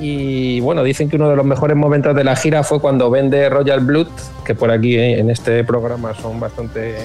Y 0.00 0.60
bueno, 0.60 0.82
dicen 0.84 1.08
que 1.08 1.16
uno 1.16 1.30
de 1.30 1.36
los 1.36 1.46
mejores 1.46 1.76
momentos 1.78 2.14
de 2.14 2.24
la 2.24 2.36
gira 2.36 2.62
fue 2.62 2.78
cuando 2.78 3.10
vende 3.10 3.48
Royal 3.48 3.80
Blood, 3.80 4.08
que 4.44 4.54
por 4.54 4.70
aquí 4.70 4.96
eh, 4.96 5.18
en 5.18 5.30
este 5.30 5.64
programa 5.64 6.12
son 6.14 6.38
bastante 6.38 6.96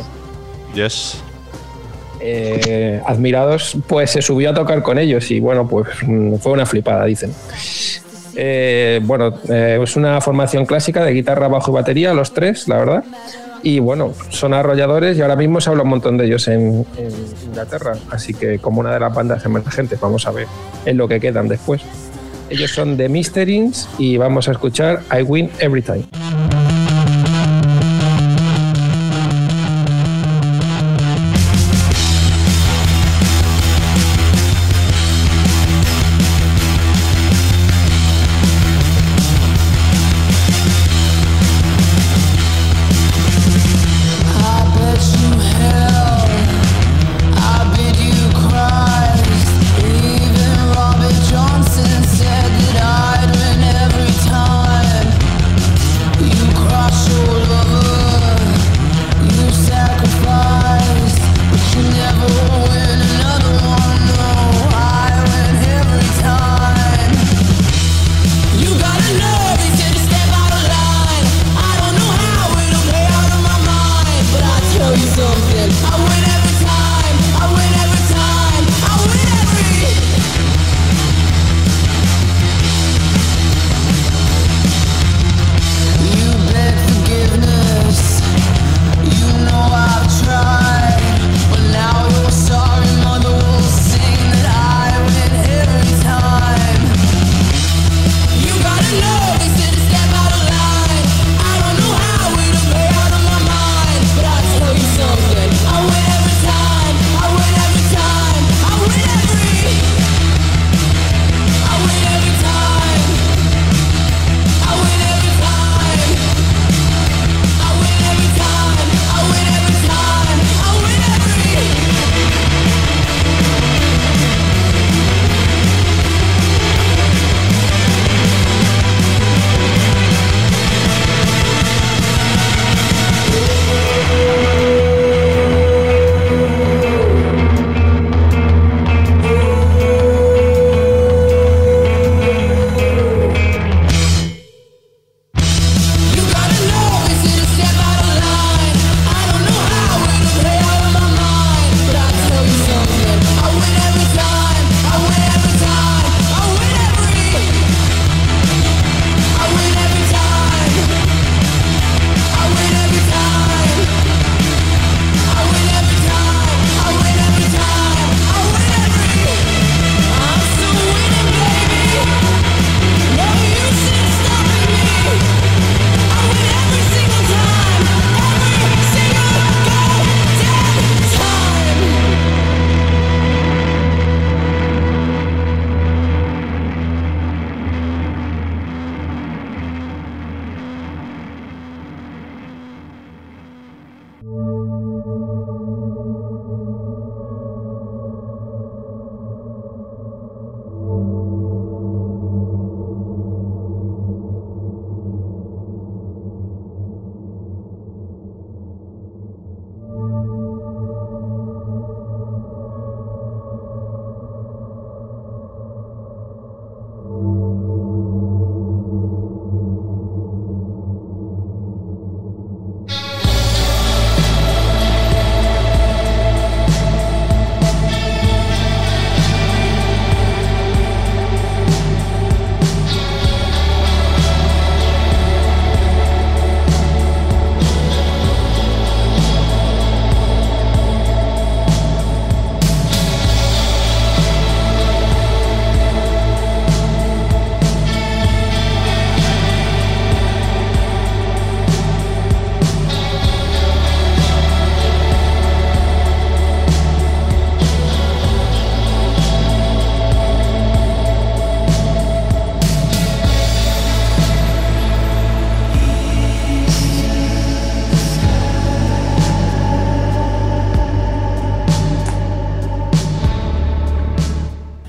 Yes. 0.75 1.21
eh, 2.19 3.01
admirados, 3.05 3.77
pues 3.87 4.11
se 4.11 4.21
subió 4.21 4.49
a 4.49 4.53
tocar 4.53 4.83
con 4.83 4.99
ellos 4.99 5.31
y 5.31 5.39
bueno, 5.39 5.65
pues 5.65 5.87
mm, 6.05 6.35
fue 6.35 6.51
una 6.51 6.65
flipada, 6.65 7.05
dicen. 7.05 7.33
Eh, 8.35 8.99
bueno, 9.03 9.33
eh, 9.49 9.79
es 9.81 9.95
una 9.95 10.19
formación 10.21 10.65
clásica 10.65 11.03
de 11.03 11.11
guitarra, 11.11 11.47
bajo 11.47 11.71
y 11.71 11.73
batería, 11.73 12.13
los 12.13 12.33
tres, 12.33 12.67
la 12.67 12.77
verdad. 12.77 13.03
Y 13.61 13.79
bueno, 13.79 14.13
son 14.29 14.53
arrolladores 14.53 15.17
y 15.17 15.21
ahora 15.21 15.37
mismo 15.37 15.61
se 15.61 15.69
habla 15.69 15.83
un 15.83 15.89
montón 15.89 16.17
de 16.17 16.25
ellos 16.25 16.47
en, 16.47 16.85
Inglaterra. 17.45 17.93
Así 18.11 18.33
que 18.33 18.59
como 18.59 18.81
una 18.81 18.93
de 18.93 18.99
las 18.99 19.13
bandas 19.13 19.45
emergentes, 19.45 19.99
vamos 19.99 20.27
a 20.27 20.31
ver 20.31 20.47
en 20.85 20.97
lo 20.97 21.07
que 21.07 21.19
quedan 21.19 21.47
después. 21.47 21.81
Ellos 22.49 22.71
son 22.71 22.97
The 22.97 23.07
Mysterings 23.07 23.87
y 23.97 24.17
vamos 24.17 24.49
a 24.49 24.51
escuchar 24.51 25.01
I 25.17 25.23
Win 25.23 25.49
Every 25.59 25.81
Time. 25.81 26.03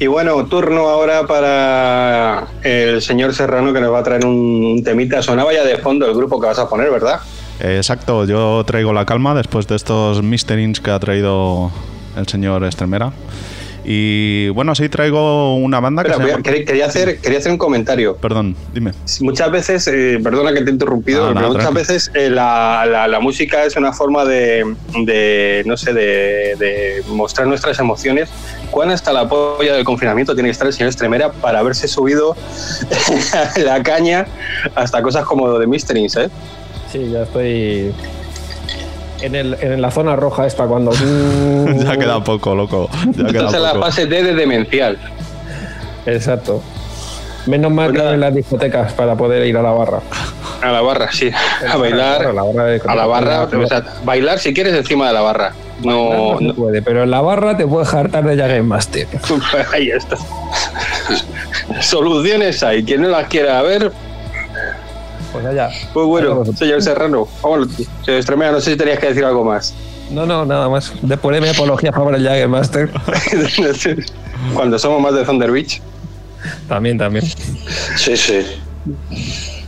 Y 0.04 0.06
bueno, 0.06 0.44
turno 0.44 0.90
ahora 0.90 1.26
para 1.26 2.46
el 2.62 3.00
señor 3.00 3.32
Serrano 3.32 3.72
que 3.72 3.80
nos 3.80 3.90
va 3.90 4.00
a 4.00 4.02
traer 4.02 4.26
un 4.26 4.82
temita. 4.84 5.22
Sonaba 5.22 5.50
ya 5.54 5.64
de 5.64 5.78
fondo 5.78 6.04
el 6.04 6.12
grupo 6.12 6.38
que 6.38 6.46
vas 6.46 6.58
a 6.58 6.68
poner, 6.68 6.90
¿verdad? 6.90 7.20
Exacto, 7.58 8.26
yo 8.26 8.62
traigo 8.66 8.92
la 8.92 9.06
calma 9.06 9.34
después 9.34 9.66
de 9.66 9.76
estos 9.76 10.22
misterings 10.22 10.82
que 10.82 10.90
ha 10.90 10.98
traído 10.98 11.70
el 12.18 12.28
señor 12.28 12.64
Estremera. 12.64 13.12
Y 13.86 14.48
bueno, 14.50 14.74
sí 14.74 14.88
traigo 14.88 15.56
una 15.56 15.78
banda 15.80 16.02
que 16.02 16.12
se 16.14 16.18
llama- 16.18 16.42
quería, 16.42 16.64
quería 16.64 16.86
hacer, 16.86 17.18
quería 17.20 17.38
hacer 17.38 17.52
un 17.52 17.58
comentario. 17.58 18.16
Perdón, 18.16 18.56
dime. 18.72 18.92
Muchas 19.20 19.50
veces, 19.50 19.86
eh, 19.88 20.18
perdona 20.22 20.52
que 20.54 20.62
te 20.62 20.70
he 20.70 20.72
interrumpido, 20.72 21.24
Ah, 21.24 21.28
pero 21.28 21.40
nada, 21.40 21.52
muchas 21.52 21.74
veces 21.74 22.10
eh, 22.14 22.30
la, 22.30 22.86
la- 22.90 23.06
la 23.08 23.20
música 23.20 23.64
es 23.64 23.76
una 23.76 23.92
forma 23.92 24.24
de, 24.24 24.64
de, 25.04 25.62
no 25.66 25.76
sé, 25.76 25.92
de, 25.92 26.56
de 26.58 27.02
mostrar 27.08 27.46
nuestras 27.46 27.78
emociones. 27.78 28.30
¿Cuán 28.70 28.90
hasta 28.90 29.12
la 29.12 29.28
polla 29.28 29.74
del 29.74 29.84
confinamiento 29.84 30.34
tiene 30.34 30.48
que 30.48 30.52
estar 30.52 30.66
el 30.66 30.72
señor 30.72 30.88
Estremera 30.88 31.30
para 31.30 31.58
haberse 31.58 31.86
subido 31.86 32.34
la 33.64 33.82
caña 33.82 34.26
hasta 34.74 35.02
cosas 35.02 35.24
como 35.24 35.58
de 35.58 35.66
Mysterings, 35.66 36.16
eh? 36.16 36.30
Sí, 36.90 37.10
ya 37.12 37.22
estoy 37.24 37.92
en, 39.24 39.34
el, 39.34 39.56
en 39.60 39.80
la 39.82 39.90
zona 39.90 40.16
roja 40.16 40.46
esta 40.46 40.66
cuando... 40.66 40.92
ya 41.84 41.96
queda 41.96 42.22
poco, 42.22 42.54
loco. 42.54 42.88
Ya 43.16 43.26
queda 43.28 43.38
Estás 43.46 43.54
en 43.54 43.62
la 43.62 43.74
fase 43.74 44.06
D 44.06 44.22
de 44.22 44.34
demencial. 44.34 44.98
Exacto. 46.06 46.62
Menos 47.46 47.70
mal 47.72 47.88
que 47.88 47.92
Pues 47.94 48.02
nada. 48.04 48.14
en 48.14 48.20
las 48.20 48.34
discotecas 48.34 48.92
para 48.94 49.14
poder 49.16 49.46
ir 49.46 49.56
a 49.56 49.62
la 49.62 49.70
barra. 49.72 50.00
A 50.62 50.72
la 50.72 50.80
barra, 50.80 51.12
sí. 51.12 51.30
A 51.70 51.76
bailar. 51.76 52.26
A 52.26 52.32
la 52.32 52.42
barra, 52.42 52.64
de- 52.64 52.82
A 52.86 52.94
la 52.94 53.06
barra, 53.06 53.42
o 53.44 53.66
sea, 53.66 53.82
bailar 54.04 54.38
si 54.38 54.54
quieres 54.54 54.74
encima 54.74 55.08
de 55.08 55.12
la 55.14 55.20
barra. 55.20 55.52
No, 55.82 56.38
no 56.40 56.54
puede, 56.54 56.80
pero 56.82 57.02
en 57.02 57.10
la 57.10 57.20
barra 57.20 57.56
te 57.56 57.66
puedes 57.66 57.92
hartar 57.92 58.24
de 58.24 58.36
Jagger 58.36 58.62
Master. 58.62 59.06
Ahí 59.74 59.90
está. 59.90 60.16
Soluciones 61.80 62.62
hay. 62.62 62.84
Quien 62.84 63.02
no 63.02 63.08
las 63.08 63.26
quiera 63.28 63.60
ver, 63.62 63.92
Pues 65.34 65.46
allá. 65.46 65.68
pues 65.92 66.06
bueno, 66.06 66.44
señor 66.56 66.80
Serrano. 66.80 67.26
Vámonos. 67.42 67.68
Señor 68.04 68.20
Estremera, 68.20 68.52
no 68.52 68.60
sé 68.60 68.70
si 68.70 68.76
tenías 68.76 69.00
que 69.00 69.08
decir 69.08 69.24
algo 69.24 69.42
más. 69.42 69.74
No, 70.12 70.26
no, 70.26 70.44
nada 70.44 70.68
más. 70.68 70.92
Después 71.02 71.34
de 71.34 71.40
mi 71.40 71.48
apología 71.48 71.90
a 71.90 71.92
favor 71.92 72.14
del 72.14 72.24
Jagger 72.24 72.48
Master. 72.48 72.90
Cuando 74.54 74.78
somos 74.78 75.02
más 75.02 75.12
de 75.12 75.24
Thunder 75.24 75.50
Beach. 75.50 75.82
También, 76.68 76.98
también. 76.98 77.24
Sí, 77.96 78.16
sí. 78.16 78.46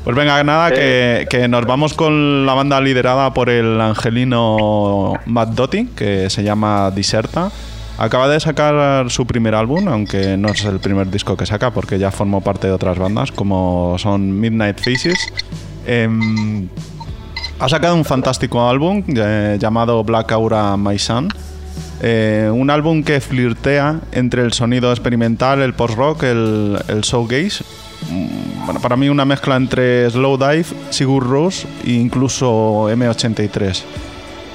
Pues 0.04 0.14
venga, 0.14 0.44
nada, 0.44 0.70
que, 0.70 1.26
que 1.28 1.48
nos 1.48 1.66
vamos 1.66 1.94
con 1.94 2.46
la 2.46 2.54
banda 2.54 2.80
liderada 2.80 3.34
por 3.34 3.50
el 3.50 3.80
angelino 3.80 5.14
Matt 5.26 5.48
Doty, 5.48 5.86
que 5.96 6.30
se 6.30 6.44
llama 6.44 6.92
Diserta. 6.92 7.50
Acaba 7.98 8.28
de 8.28 8.38
sacar 8.40 9.10
su 9.10 9.26
primer 9.26 9.54
álbum, 9.54 9.88
aunque 9.88 10.36
no 10.36 10.48
es 10.48 10.64
el 10.64 10.80
primer 10.80 11.10
disco 11.10 11.36
que 11.36 11.46
saca, 11.46 11.70
porque 11.70 11.98
ya 11.98 12.10
formó 12.10 12.42
parte 12.42 12.66
de 12.66 12.72
otras 12.74 12.98
bandas, 12.98 13.32
como 13.32 13.96
son 13.98 14.38
Midnight 14.38 14.78
Faces. 14.78 15.18
Em, 15.86 16.68
ha 17.58 17.68
sacado 17.68 17.94
un 17.94 18.04
fantástico 18.04 18.68
álbum 18.68 19.02
eh, 19.08 19.56
llamado 19.58 20.04
Black 20.04 20.30
Aura 20.32 20.76
My 20.76 20.98
Sun. 20.98 21.28
Eh, 22.02 22.50
un 22.52 22.68
álbum 22.68 23.02
que 23.02 23.20
flirtea 23.20 24.00
entre 24.12 24.42
el 24.42 24.52
sonido 24.52 24.90
experimental, 24.90 25.62
el 25.62 25.72
post-rock, 25.72 26.24
el, 26.24 26.78
el 26.88 27.00
showgaze. 27.00 27.64
Mm, 28.10 28.66
Bueno, 28.66 28.80
para 28.80 28.96
mí 28.96 29.08
una 29.08 29.24
mezcla 29.24 29.54
entre 29.54 30.10
Slowdive, 30.10 30.66
Sigur 30.90 31.24
Rós 31.24 31.64
e 31.84 31.92
incluso 31.92 32.90
M83. 32.90 33.84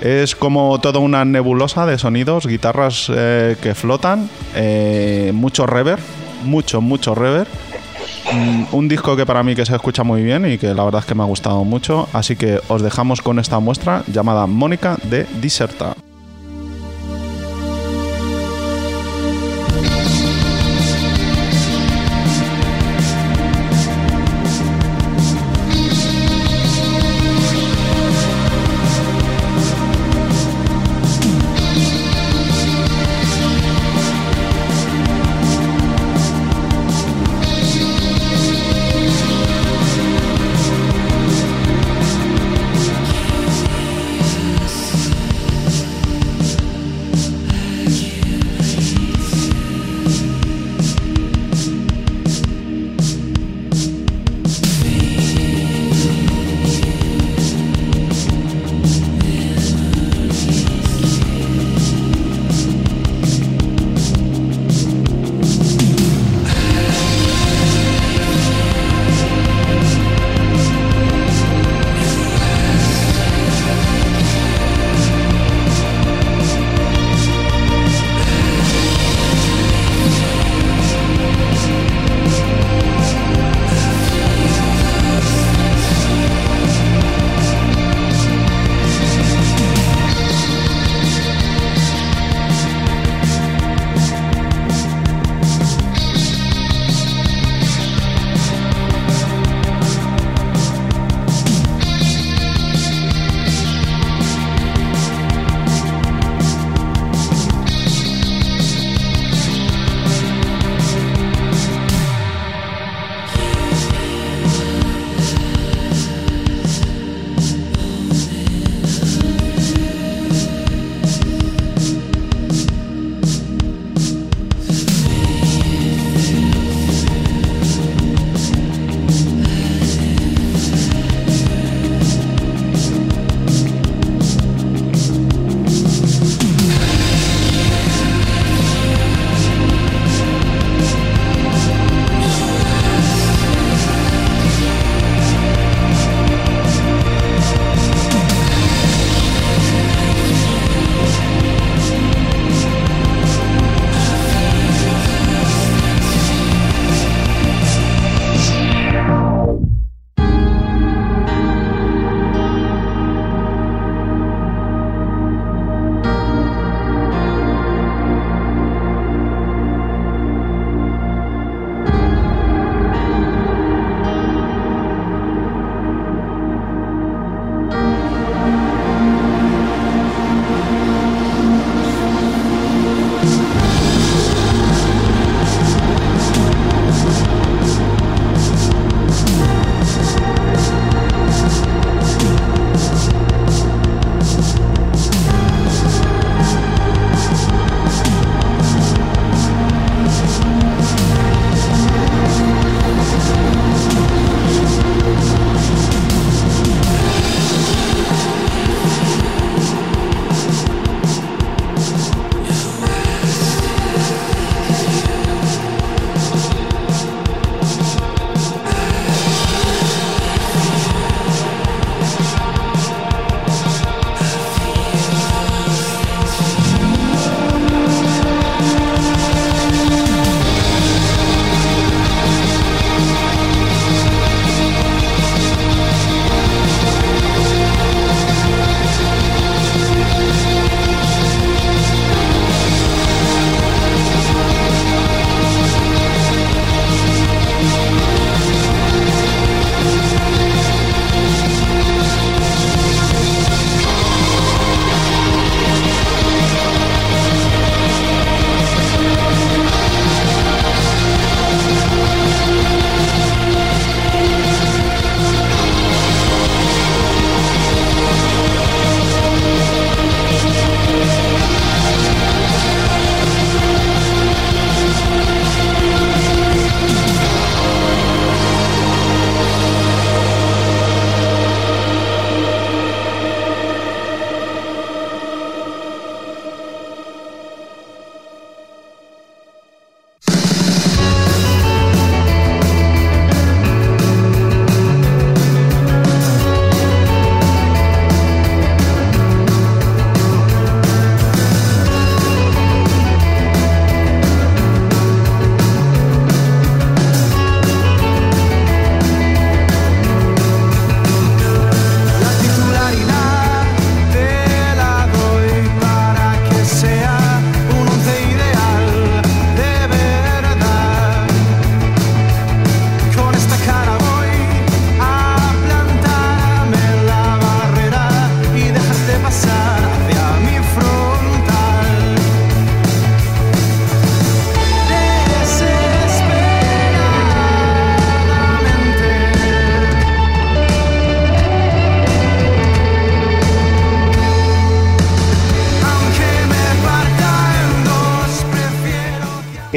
Es 0.02 0.36
como 0.36 0.80
toda 0.82 1.00
una 1.00 1.24
nebulosa 1.26 1.86
de 1.86 2.00
sonidos, 2.00 2.48
guitarras 2.48 3.12
eh, 3.14 3.56
que 3.62 3.76
flotan, 3.76 4.30
eh, 4.56 5.32
mucho 5.34 5.68
reverb, 5.68 6.02
mucho, 6.44 6.82
mucho 6.82 7.14
reverb. 7.14 7.48
Mm, 8.34 8.64
Un 8.72 8.88
disco 8.88 9.16
que 9.16 9.26
para 9.26 9.44
mí 9.44 9.56
que 9.56 9.66
se 9.66 9.76
escucha 9.76 10.04
muy 10.04 10.24
bien 10.24 10.52
y 10.52 10.58
que 10.58 10.74
la 10.74 10.84
verdad 10.84 11.02
es 11.02 11.06
que 11.06 11.16
me 11.16 11.22
ha 11.22 11.28
gustado 11.28 11.64
mucho. 11.64 12.08
Así 12.14 12.36
que 12.36 12.60
os 12.68 12.82
dejamos 12.82 13.22
con 13.22 13.38
esta 13.38 13.60
muestra 13.60 14.04
llamada 14.08 14.48
Mónica 14.48 14.98
de 15.04 15.28
Diserta. 15.40 15.96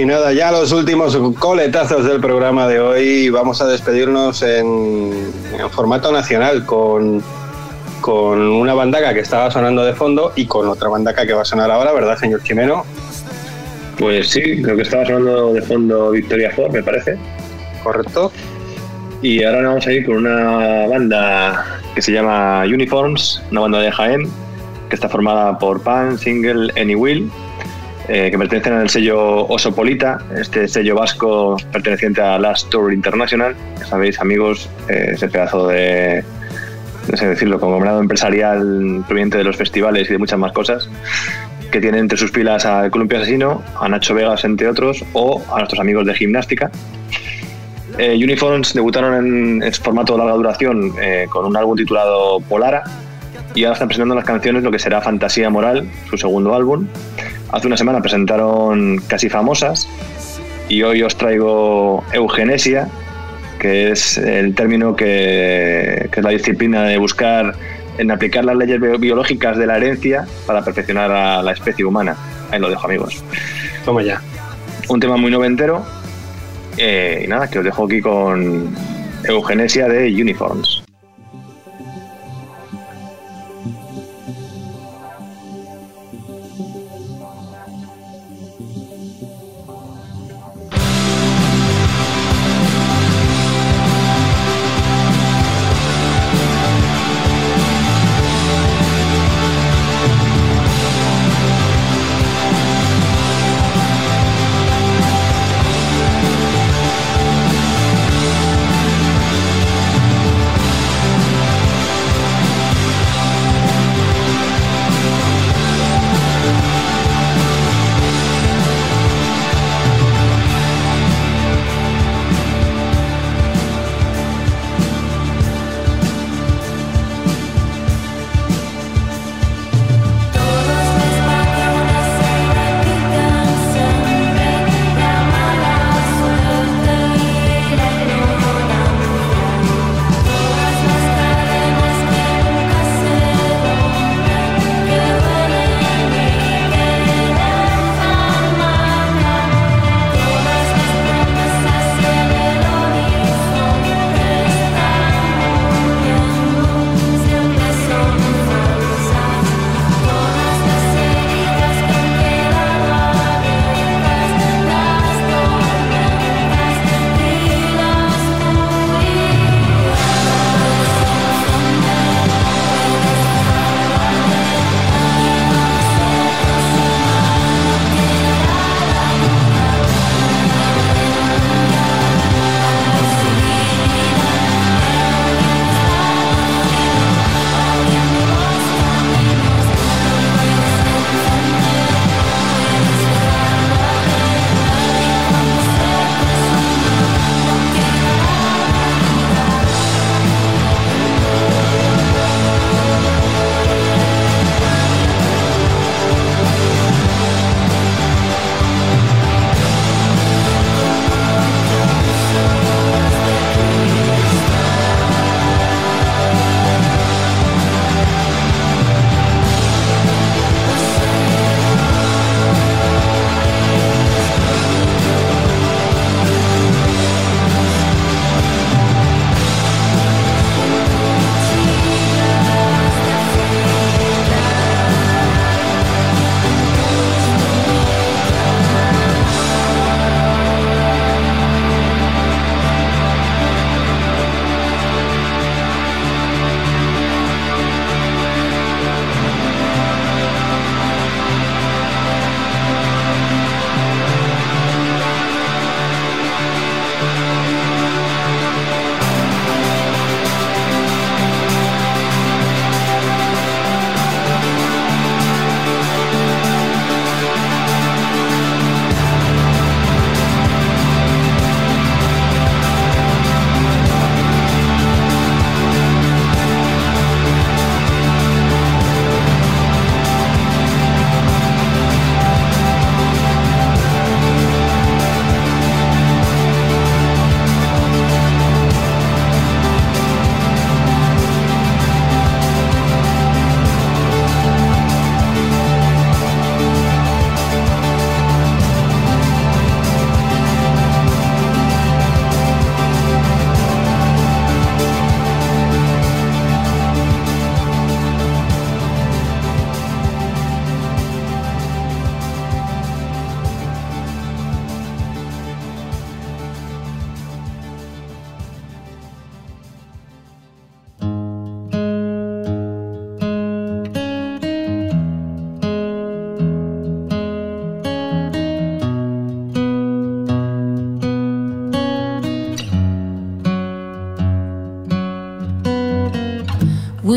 Y 0.04 0.06
nada, 0.06 0.34
ya 0.34 0.52
los 0.52 0.70
últimos 0.70 1.16
coletazos 1.38 2.04
del 2.04 2.20
programa 2.20 2.68
de 2.68 2.78
hoy. 2.78 3.30
Vamos 3.30 3.62
a 3.62 3.66
despedirnos 3.66 4.42
en, 4.42 5.32
en 5.58 5.70
formato 5.70 6.12
nacional 6.12 6.66
con, 6.66 7.22
con 8.02 8.38
una 8.38 8.74
bandaca 8.74 9.14
que 9.14 9.20
estaba 9.20 9.50
sonando 9.50 9.82
de 9.82 9.94
fondo 9.94 10.34
y 10.36 10.44
con 10.44 10.68
otra 10.68 10.90
bandaca 10.90 11.26
que 11.26 11.32
va 11.32 11.40
a 11.40 11.44
sonar 11.46 11.70
ahora, 11.70 11.94
¿verdad, 11.94 12.18
señor 12.18 12.42
Chimeno? 12.42 12.84
Pues 13.98 14.28
sí, 14.28 14.60
creo 14.60 14.76
que 14.76 14.82
estaba 14.82 15.06
sonando 15.06 15.54
de 15.54 15.62
fondo 15.62 16.10
Victoria 16.10 16.50
Ford, 16.50 16.70
me 16.70 16.82
parece. 16.82 17.16
¿Correcto? 17.82 18.30
Y 19.22 19.42
ahora 19.42 19.68
vamos 19.68 19.86
a 19.86 19.90
ir 19.94 20.04
con 20.04 20.16
una 20.16 20.86
banda 20.86 21.80
que 21.94 22.02
se 22.02 22.12
llama 22.12 22.64
Uniforms, 22.66 23.42
una 23.50 23.62
banda 23.62 23.80
de 23.80 23.90
Jaén, 23.90 24.28
que 24.90 24.96
está 24.96 25.08
formada 25.08 25.58
por 25.58 25.80
Pan, 25.80 26.18
Single, 26.18 26.78
Any 26.78 26.94
Will, 26.94 27.30
eh, 28.08 28.30
que 28.30 28.38
pertenecen 28.38 28.74
al 28.74 28.90
sello 28.90 29.46
Osopolita, 29.46 30.18
este 30.36 30.68
sello 30.68 30.94
vasco 30.94 31.56
perteneciente 31.72 32.20
a 32.20 32.38
Last 32.38 32.68
Tour 32.70 32.92
International. 32.92 33.54
Ya 33.78 33.86
sabéis, 33.86 34.20
amigos, 34.20 34.68
eh, 34.88 35.12
ese 35.12 35.28
pedazo 35.28 35.68
de, 35.68 36.24
no 37.10 37.16
sé 37.16 37.28
decirlo, 37.28 37.58
conglomerado 37.58 38.00
empresarial 38.00 39.04
proveniente 39.06 39.38
de 39.38 39.44
los 39.44 39.56
festivales 39.56 40.08
y 40.08 40.12
de 40.12 40.18
muchas 40.18 40.38
más 40.38 40.52
cosas, 40.52 40.88
que 41.70 41.80
tiene 41.80 41.98
entre 41.98 42.18
sus 42.18 42.30
pilas 42.30 42.66
a 42.66 42.90
Columpio 42.90 43.18
Asesino, 43.18 43.62
a 43.80 43.88
Nacho 43.88 44.14
Vegas, 44.14 44.44
entre 44.44 44.68
otros, 44.68 45.04
o 45.12 45.42
a 45.52 45.58
nuestros 45.58 45.80
amigos 45.80 46.06
de 46.06 46.14
gimnástica. 46.14 46.70
Eh, 47.96 48.18
debutaron 48.74 49.14
en, 49.14 49.62
en 49.62 49.72
formato 49.74 50.14
de 50.14 50.18
larga 50.18 50.34
duración 50.34 50.92
eh, 51.00 51.26
con 51.30 51.46
un 51.46 51.56
álbum 51.56 51.76
titulado 51.76 52.40
Polara 52.40 52.82
y 53.54 53.64
ahora 53.64 53.74
están 53.74 53.88
presentando 53.88 54.16
las 54.16 54.24
canciones 54.24 54.64
lo 54.64 54.72
que 54.72 54.80
será 54.80 55.00
Fantasía 55.00 55.48
Moral, 55.48 55.88
su 56.10 56.18
segundo 56.18 56.54
álbum. 56.54 56.88
Hace 57.54 57.68
una 57.68 57.76
semana 57.76 58.00
presentaron 58.00 58.98
Casi 59.06 59.28
Famosas 59.28 59.88
y 60.68 60.82
hoy 60.82 61.04
os 61.04 61.16
traigo 61.16 62.02
Eugenesia, 62.12 62.88
que 63.60 63.92
es 63.92 64.18
el 64.18 64.56
término 64.56 64.96
que, 64.96 66.08
que 66.10 66.18
es 66.18 66.24
la 66.24 66.30
disciplina 66.30 66.82
de 66.82 66.98
buscar 66.98 67.54
en 67.96 68.10
aplicar 68.10 68.44
las 68.44 68.56
leyes 68.56 68.80
bio- 68.80 68.98
biológicas 68.98 69.56
de 69.56 69.68
la 69.68 69.76
herencia 69.76 70.26
para 70.48 70.64
perfeccionar 70.64 71.12
a 71.12 71.42
la 71.44 71.52
especie 71.52 71.84
humana. 71.84 72.16
Ahí 72.50 72.58
lo 72.58 72.68
dejo, 72.68 72.88
amigos. 72.88 73.22
Toma 73.84 74.02
ya. 74.02 74.20
Un 74.88 74.98
tema 74.98 75.16
muy 75.16 75.30
noventero. 75.30 75.84
Eh, 76.76 77.22
y 77.24 77.28
nada, 77.28 77.48
que 77.48 77.60
os 77.60 77.64
dejo 77.64 77.84
aquí 77.84 78.00
con 78.00 78.74
Eugenesia 79.28 79.86
de. 79.86 80.08
Uniforms 80.10 80.83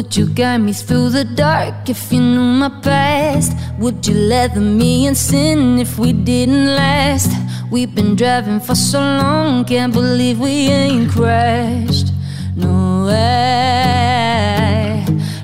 Would 0.07 0.15
you 0.15 0.27
guide 0.27 0.59
me 0.59 0.71
through 0.71 1.09
the 1.09 1.25
dark 1.25 1.89
if 1.89 2.13
you 2.13 2.21
knew 2.21 2.39
my 2.39 2.69
past? 2.81 3.51
Would 3.77 4.07
you 4.07 4.13
leather 4.15 4.61
me 4.61 5.05
in 5.05 5.15
sin 5.15 5.79
if 5.79 5.99
we 5.99 6.13
didn't 6.13 6.67
last? 6.77 7.29
We've 7.69 7.93
been 7.93 8.15
driving 8.15 8.61
for 8.61 8.73
so 8.73 8.99
long, 8.99 9.65
can't 9.65 9.91
believe 9.91 10.39
we 10.39 10.69
ain't 10.69 11.11
crashed. 11.11 12.13
No 12.55 13.07
way. 13.07 13.97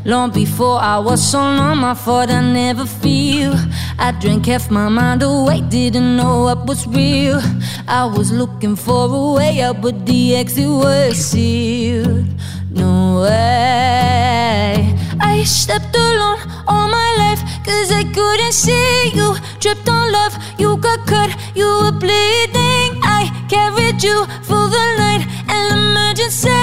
Long 0.05 0.31
before 0.31 0.79
I 0.79 0.97
was 0.97 1.21
so 1.21 1.39
numb, 1.39 1.83
I 1.83 1.93
thought 1.93 2.29
I 2.29 2.39
never 2.39 2.85
feel. 2.85 3.53
I 3.99 4.11
drank 4.11 4.45
half 4.45 4.71
my 4.71 4.87
mind 4.87 5.23
away, 5.23 5.59
didn't 5.59 6.15
know 6.15 6.43
what 6.43 6.65
was 6.65 6.87
real. 6.87 7.41
I 7.85 8.05
was 8.05 8.31
looking 8.31 8.77
for 8.77 9.09
a 9.09 9.33
way 9.33 9.59
out, 9.59 9.81
but 9.81 10.05
the 10.05 10.37
exit 10.37 10.69
was 10.69 11.17
sealed. 11.17 12.27
No 12.73 13.21
way. 13.21 14.95
I 15.21 15.43
stepped 15.45 15.95
alone 15.95 16.39
all 16.67 16.87
my 16.87 17.15
life, 17.17 17.41
cause 17.63 17.91
I 17.91 18.03
couldn't 18.03 18.53
see 18.53 19.11
you. 19.13 19.35
Tripped 19.59 19.87
on 19.87 20.11
love, 20.11 20.33
you 20.57 20.77
got 20.77 21.05
cut, 21.05 21.29
you 21.53 21.67
were 21.67 21.91
bleeding. 21.91 22.99
I 23.03 23.29
carried 23.47 24.01
you 24.01 24.25
through 24.43 24.69
the 24.69 24.85
night, 24.97 25.23
an 25.49 25.77
emergency. 25.77 26.62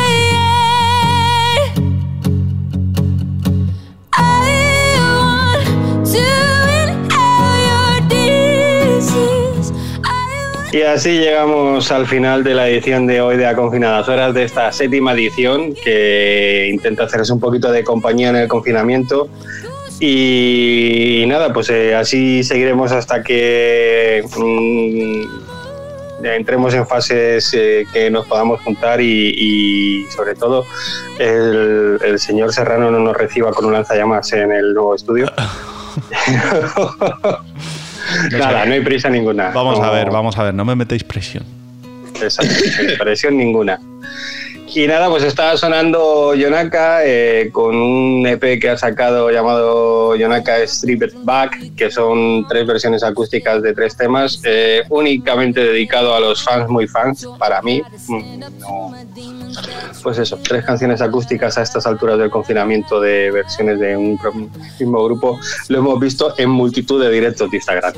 Y 10.72 10.82
así 10.82 11.18
llegamos 11.18 11.90
al 11.90 12.06
final 12.06 12.44
de 12.44 12.54
la 12.54 12.68
edición 12.68 13.08
de 13.08 13.20
hoy 13.20 13.36
de 13.36 13.44
A 13.44 13.56
Confinadas 13.56 14.08
Horas, 14.08 14.32
de 14.34 14.44
esta 14.44 14.70
séptima 14.70 15.14
edición 15.14 15.74
que 15.74 16.70
intenta 16.72 17.04
hacerse 17.04 17.32
un 17.32 17.40
poquito 17.40 17.72
de 17.72 17.82
compañía 17.82 18.28
en 18.28 18.36
el 18.36 18.46
confinamiento. 18.46 19.28
Y, 19.98 21.24
nada, 21.26 21.52
pues 21.52 21.70
eh, 21.70 21.96
así 21.96 22.44
seguiremos 22.44 22.92
hasta 22.92 23.24
que 23.24 24.22
mm, 24.36 26.24
entremos 26.24 26.72
en 26.74 26.86
fases 26.86 27.52
eh, 27.52 27.84
que 27.92 28.08
nos 28.08 28.28
podamos 28.28 28.62
juntar 28.62 29.00
y, 29.00 29.34
y, 29.36 30.06
sobre 30.12 30.36
todo 30.36 30.66
el, 31.18 31.98
el 32.04 32.20
señor 32.20 32.52
Serrano 32.52 32.92
no 32.92 33.00
nos 33.00 33.16
reciba 33.16 33.50
con 33.50 33.64
un 33.64 33.72
lanzallamas 33.72 34.32
en 34.34 34.52
el 34.52 34.72
nuevo 34.72 34.94
estudio. 34.94 35.32
Nada, 38.32 38.66
no 38.66 38.72
hay 38.72 38.80
prisa 38.80 39.08
ninguna. 39.08 39.50
Vamos 39.50 39.80
a 39.80 39.90
ver, 39.90 40.10
vamos 40.10 40.36
a 40.38 40.44
ver, 40.44 40.54
no 40.54 40.64
me 40.64 40.74
metéis 40.74 41.04
presión. 41.04 41.44
Exacto, 42.20 42.54
presión 42.98 43.36
ninguna. 43.36 43.80
Y 44.72 44.86
nada, 44.86 45.08
pues 45.08 45.24
estaba 45.24 45.56
sonando 45.56 46.32
Yonaka 46.34 47.04
eh, 47.04 47.50
con 47.52 47.74
un 47.74 48.24
EP 48.26 48.60
que 48.60 48.70
ha 48.70 48.76
sacado 48.76 49.28
llamado 49.30 50.14
Yonaka 50.14 50.64
Stripped 50.64 51.12
Back, 51.24 51.74
que 51.74 51.90
son 51.90 52.46
tres 52.48 52.66
versiones 52.66 53.02
acústicas 53.02 53.62
de 53.62 53.74
tres 53.74 53.96
temas, 53.96 54.40
eh, 54.44 54.82
únicamente 54.88 55.60
dedicado 55.60 56.14
a 56.14 56.20
los 56.20 56.44
fans 56.44 56.68
muy 56.68 56.86
fans, 56.86 57.26
para 57.38 57.60
mí. 57.62 57.82
mm. 58.06 58.40
Pues 60.04 60.18
eso, 60.18 60.38
tres 60.40 60.64
canciones 60.64 61.02
acústicas 61.02 61.58
a 61.58 61.62
estas 61.62 61.84
alturas 61.86 62.18
del 62.18 62.30
confinamiento 62.30 63.00
de 63.00 63.32
versiones 63.32 63.80
de 63.80 63.96
un 63.96 64.18
mismo 64.78 65.04
grupo, 65.04 65.40
lo 65.68 65.78
hemos 65.78 65.98
visto 65.98 66.34
en 66.38 66.48
multitud 66.48 67.02
de 67.02 67.10
directos 67.10 67.50
de 67.50 67.56
Instagram. 67.56 67.92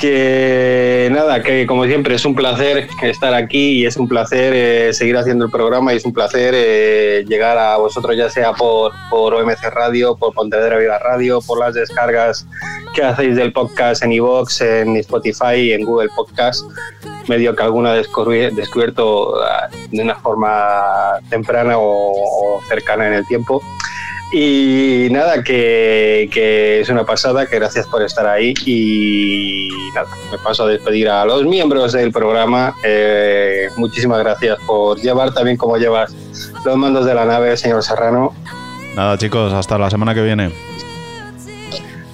Que 0.00 1.08
nada, 1.12 1.42
que 1.42 1.66
como 1.66 1.84
siempre 1.86 2.16
es 2.16 2.24
un 2.24 2.34
placer 2.34 2.88
estar 3.02 3.32
aquí 3.32 3.80
y 3.80 3.86
es 3.86 3.96
un 3.96 4.08
placer 4.08 4.52
eh, 4.54 4.92
seguir 4.92 5.16
haciendo 5.16 5.44
el 5.46 5.50
programa 5.50 5.92
y 5.92 5.96
es 5.96 6.04
un 6.04 6.12
placer 6.12 6.52
eh, 6.56 7.24
llegar 7.26 7.56
a 7.56 7.76
vosotros 7.76 8.16
ya 8.16 8.28
sea 8.28 8.52
por, 8.52 8.92
por 9.08 9.34
OMC 9.34 9.62
Radio, 9.72 10.16
por 10.16 10.34
Pontevedra 10.34 10.78
Viva 10.78 10.98
Radio, 10.98 11.40
por 11.40 11.58
las 11.60 11.74
descargas 11.74 12.46
que 12.94 13.02
hacéis 13.02 13.36
del 13.36 13.52
podcast 13.52 14.02
en 14.02 14.12
iVoox, 14.12 14.60
en 14.60 14.96
Spotify, 14.96 15.72
en 15.72 15.84
Google 15.84 16.10
Podcast, 16.14 16.64
medio 17.28 17.54
que 17.56 17.62
alguna 17.62 17.96
descubri- 17.96 18.52
descubierto 18.54 19.42
ah, 19.42 19.68
de 19.90 20.02
una 20.02 20.16
forma 20.16 21.18
temprana 21.30 21.74
o 21.78 22.60
cercana 22.68 23.06
en 23.08 23.14
el 23.14 23.26
tiempo. 23.26 23.62
Y 24.32 25.08
nada, 25.10 25.44
que, 25.44 26.28
que 26.32 26.80
es 26.80 26.88
una 26.88 27.04
pasada, 27.04 27.46
que 27.46 27.56
gracias 27.56 27.86
por 27.86 28.02
estar 28.02 28.26
ahí 28.26 28.52
y 28.66 29.68
nada, 29.94 30.08
me 30.32 30.38
paso 30.38 30.64
a 30.64 30.68
despedir 30.68 31.08
a 31.08 31.24
los 31.24 31.44
miembros 31.44 31.92
del 31.92 32.10
programa. 32.10 32.74
Eh, 32.82 33.68
muchísimas 33.76 34.18
gracias 34.18 34.58
por 34.66 34.98
llevar 34.98 35.32
también 35.32 35.56
como 35.56 35.76
llevas 35.76 36.12
los 36.64 36.76
mandos 36.76 37.06
de 37.06 37.14
la 37.14 37.24
nave, 37.24 37.56
señor 37.56 37.82
Serrano. 37.84 38.34
Nada, 38.96 39.18
chicos, 39.18 39.52
hasta 39.52 39.78
la 39.78 39.90
semana 39.90 40.14
que 40.14 40.22
viene. 40.22 40.52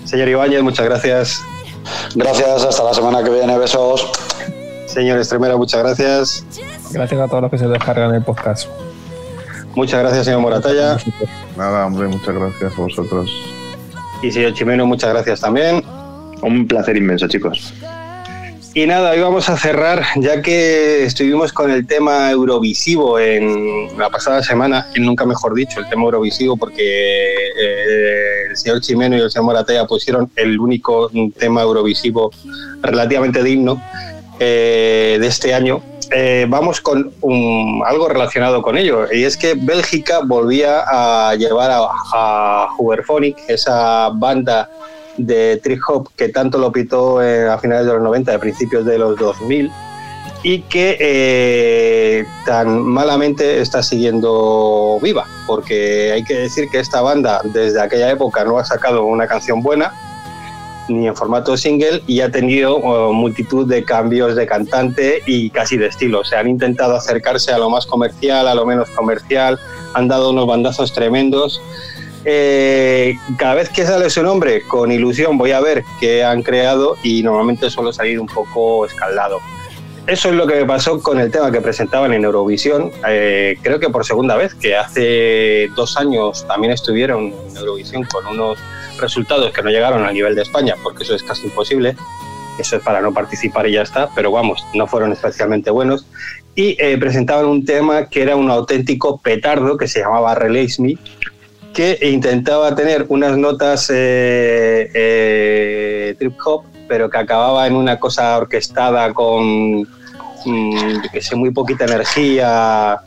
Señor 0.04 0.28
Ibáñez, 0.28 0.62
muchas 0.62 0.86
gracias. 0.86 1.42
Gracias, 2.14 2.64
hasta 2.64 2.84
la 2.84 2.94
semana 2.94 3.22
que 3.22 3.30
viene. 3.30 3.56
Besos. 3.56 4.11
Señor 4.86 5.18
Estremera, 5.18 5.56
muchas 5.56 5.82
gracias. 5.82 6.44
Gracias 6.90 7.20
a 7.20 7.28
todos 7.28 7.42
los 7.42 7.50
que 7.50 7.58
se 7.58 7.68
descargan 7.68 8.14
el 8.14 8.22
podcast. 8.22 8.68
Muchas 9.74 10.00
gracias, 10.00 10.24
señor 10.26 10.40
Moratalla. 10.40 10.98
Nada, 11.56 11.86
hombre, 11.86 12.08
muchas 12.08 12.34
gracias 12.34 12.72
a 12.72 12.76
vosotros. 12.76 13.30
Y 14.22 14.30
señor 14.30 14.54
Chimeno, 14.54 14.86
muchas 14.86 15.10
gracias 15.10 15.40
también. 15.40 15.82
Un 16.42 16.66
placer 16.66 16.96
inmenso, 16.96 17.28
chicos. 17.28 17.72
Y 18.72 18.86
nada, 18.86 19.10
hoy 19.10 19.20
vamos 19.20 19.48
a 19.48 19.56
cerrar, 19.56 20.04
ya 20.16 20.42
que 20.42 21.04
estuvimos 21.04 21.52
con 21.52 21.72
el 21.72 21.88
tema 21.88 22.30
Eurovisivo 22.30 23.18
en 23.18 23.98
la 23.98 24.10
pasada 24.10 24.44
semana, 24.44 24.86
y 24.94 25.00
nunca 25.00 25.26
mejor 25.26 25.54
dicho, 25.54 25.80
el 25.80 25.88
tema 25.88 26.04
Eurovisivo, 26.04 26.56
porque 26.56 26.84
eh, 26.84 28.44
el 28.48 28.56
señor 28.56 28.80
Chimeno 28.80 29.16
y 29.16 29.20
el 29.22 29.30
señor 29.30 29.46
Moratella 29.46 29.86
pusieron 29.86 30.30
el 30.36 30.60
único 30.60 31.10
tema 31.36 31.62
Eurovisivo 31.62 32.30
relativamente 32.80 33.42
digno 33.42 33.82
eh, 34.38 35.18
de 35.20 35.26
este 35.26 35.52
año. 35.52 35.82
Eh, 36.12 36.46
vamos 36.48 36.80
con 36.80 37.12
un- 37.20 37.82
algo 37.86 38.08
relacionado 38.08 38.62
con 38.62 38.76
ello, 38.76 39.06
y 39.12 39.24
es 39.24 39.36
que 39.36 39.54
Bélgica 39.54 40.20
volvía 40.24 40.82
a 40.86 41.34
llevar 41.36 41.70
a, 41.70 41.80
a 42.12 42.68
Huberphonic, 42.78 43.36
esa 43.48 44.08
banda 44.11 44.68
de 45.16 45.58
trip 45.62 45.80
hop 45.86 46.08
que 46.16 46.28
tanto 46.30 46.58
lo 46.58 46.72
pitó 46.72 47.18
a 47.20 47.58
finales 47.58 47.86
de 47.86 47.92
los 47.92 48.02
90, 48.02 48.34
a 48.34 48.38
principios 48.38 48.84
de 48.84 48.98
los 48.98 49.16
2000 49.18 49.70
y 50.42 50.62
que 50.62 50.96
eh, 50.98 52.24
tan 52.46 52.80
malamente 52.82 53.61
está 53.61 53.82
siguiendo 53.82 54.98
viva, 55.02 55.26
porque 55.46 56.12
hay 56.12 56.24
que 56.24 56.34
decir 56.38 56.68
que 56.70 56.78
esta 56.80 57.02
banda 57.02 57.40
desde 57.44 57.80
aquella 57.80 58.11
época 58.11 58.44
no 58.44 58.58
ha 58.58 58.64
sacado 58.64 59.04
una 59.04 59.26
canción 59.26 59.61
buena 59.62 59.92
ni 60.91 61.07
en 61.07 61.16
formato 61.16 61.57
single 61.57 62.03
y 62.07 62.20
ha 62.20 62.30
tenido 62.30 62.78
multitud 63.12 63.66
de 63.66 63.84
cambios 63.84 64.36
de 64.36 64.47
cantante 64.47 65.22
y 65.26 65.51
casi 65.51 65.76
de 65.76 65.86
estilo. 65.86 66.24
Se 66.24 66.36
han 66.36 66.49
intentado 66.49 66.97
acercarse 66.97 67.53
a 67.53 67.59
lo 67.59 67.70
más 67.70 67.86
comercial, 67.86 68.49
a 68.49 68.55
lo 68.55 68.66
menos 68.66 68.91
comercial, 68.91 69.59
han 69.95 70.09
dado 70.09 70.30
unos 70.30 70.47
bandazos 70.47 70.93
tremendos 70.93 71.61
eh, 72.24 73.16
cada 73.38 73.55
vez 73.55 73.70
que 73.70 73.86
sale 73.86 74.11
su 74.11 74.22
nombre, 74.22 74.62
con 74.62 74.93
ilusión 74.93 75.38
voy 75.38 75.53
a 75.53 75.61
ver 75.61 75.84
qué 76.01 76.22
han 76.22 76.43
creado 76.43 76.97
y 77.03 77.22
normalmente 77.22 77.70
suelo 77.70 77.93
salir 77.93 78.20
un 78.20 78.26
poco 78.26 78.84
escaldado. 78.84 79.38
Eso 80.07 80.28
es 80.28 80.34
lo 80.34 80.47
que 80.47 80.57
me 80.57 80.66
pasó 80.66 81.01
con 81.01 81.20
el 81.20 81.30
tema 81.30 81.53
que 81.53 81.61
presentaban 81.61 82.12
en 82.12 82.24
Eurovisión, 82.24 82.91
eh, 83.07 83.57
creo 83.62 83.78
que 83.78 83.91
por 83.91 84.05
segunda 84.05 84.36
vez, 84.36 84.55
que 84.55 84.76
hace 84.76 85.68
dos 85.76 85.97
años 85.97 86.47
también 86.47 86.72
estuvieron 86.72 87.32
en 87.49 87.57
Eurovisión 87.57 88.05
con 88.05 88.26
unos 88.26 88.59
resultados 89.01 89.53
que 89.53 89.62
no 89.62 89.70
llegaron 89.70 90.05
al 90.05 90.14
nivel 90.14 90.34
de 90.34 90.42
España, 90.42 90.74
porque 90.82 91.03
eso 91.03 91.14
es 91.14 91.22
casi 91.22 91.46
imposible, 91.46 91.96
eso 92.59 92.76
es 92.76 92.82
para 92.82 93.01
no 93.01 93.12
participar 93.12 93.66
y 93.66 93.72
ya 93.72 93.82
está, 93.82 94.11
pero 94.14 94.30
vamos, 94.30 94.64
no 94.74 94.86
fueron 94.86 95.12
especialmente 95.12 95.70
buenos. 95.70 96.07
Y 96.55 96.76
eh, 96.78 96.98
presentaban 96.98 97.46
un 97.46 97.64
tema 97.64 98.09
que 98.09 98.22
era 98.22 98.36
un 98.36 98.51
auténtico 98.51 99.18
petardo 99.18 99.76
que 99.76 99.88
se 99.88 100.01
llamaba 100.01 100.34
Release 100.34 100.82
Me, 100.82 100.98
que 101.72 101.98
intentaba 102.03 102.74
tener 102.74 103.07
unas 103.09 103.36
notas 103.36 103.88
eh, 103.90 104.90
eh, 104.92 106.14
trip 106.18 106.34
hop, 106.44 106.64
pero 106.88 107.09
que 107.09 107.18
acababa 107.18 107.66
en 107.66 107.74
una 107.74 107.98
cosa 107.98 108.36
orquestada 108.36 109.14
con, 109.14 109.82
mm, 109.82 111.01
que 111.12 111.22
sé, 111.22 111.36
muy 111.36 111.53
poquita 111.53 111.84
energía. 111.84 113.01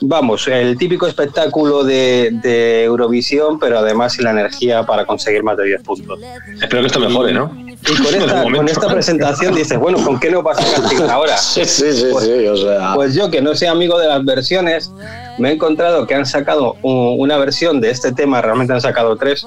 Vamos, 0.00 0.48
el 0.48 0.76
típico 0.76 1.06
espectáculo 1.06 1.84
de, 1.84 2.84
Eurovisión, 2.84 3.58
pero 3.58 3.78
además 3.78 4.14
sin 4.14 4.24
la 4.24 4.32
energía 4.32 4.84
para 4.84 5.06
conseguir 5.06 5.42
más 5.42 5.56
de 5.56 5.64
10 5.66 5.82
puntos. 5.82 6.20
Espero 6.60 6.82
que 6.82 6.86
esto 6.86 7.00
mejore, 7.00 7.32
¿no? 7.32 7.63
Y 7.90 7.96
con 8.02 8.14
esta, 8.22 8.42
con 8.42 8.68
esta 8.68 8.88
presentación 8.88 9.54
dices, 9.54 9.78
bueno, 9.78 9.98
¿con 10.04 10.18
qué 10.18 10.30
nos 10.30 10.42
vas 10.42 10.58
a 10.58 10.80
castigar 10.80 11.10
ahora? 11.10 11.36
Sí, 11.38 11.64
sí, 11.64 11.92
sí, 11.92 12.06
Pues- 12.12 12.24
sí, 12.24 12.46
o 12.46 12.56
sea. 12.56 12.92
Pues 12.94 13.14
yo, 13.14 13.30
que 13.30 13.40
no 13.42 13.54
soy 13.54 13.68
amigo 13.68 13.98
de 13.98 14.08
las 14.08 14.24
versiones, 14.24 14.90
me 15.38 15.50
he 15.50 15.52
encontrado 15.52 16.06
que 16.06 16.14
han 16.14 16.26
sacado 16.26 16.76
un- 16.82 17.16
una 17.18 17.36
versión 17.36 17.80
de 17.80 17.90
este 17.90 18.12
tema, 18.12 18.40
realmente 18.40 18.72
han 18.72 18.80
sacado 18.80 19.16
tres. 19.16 19.46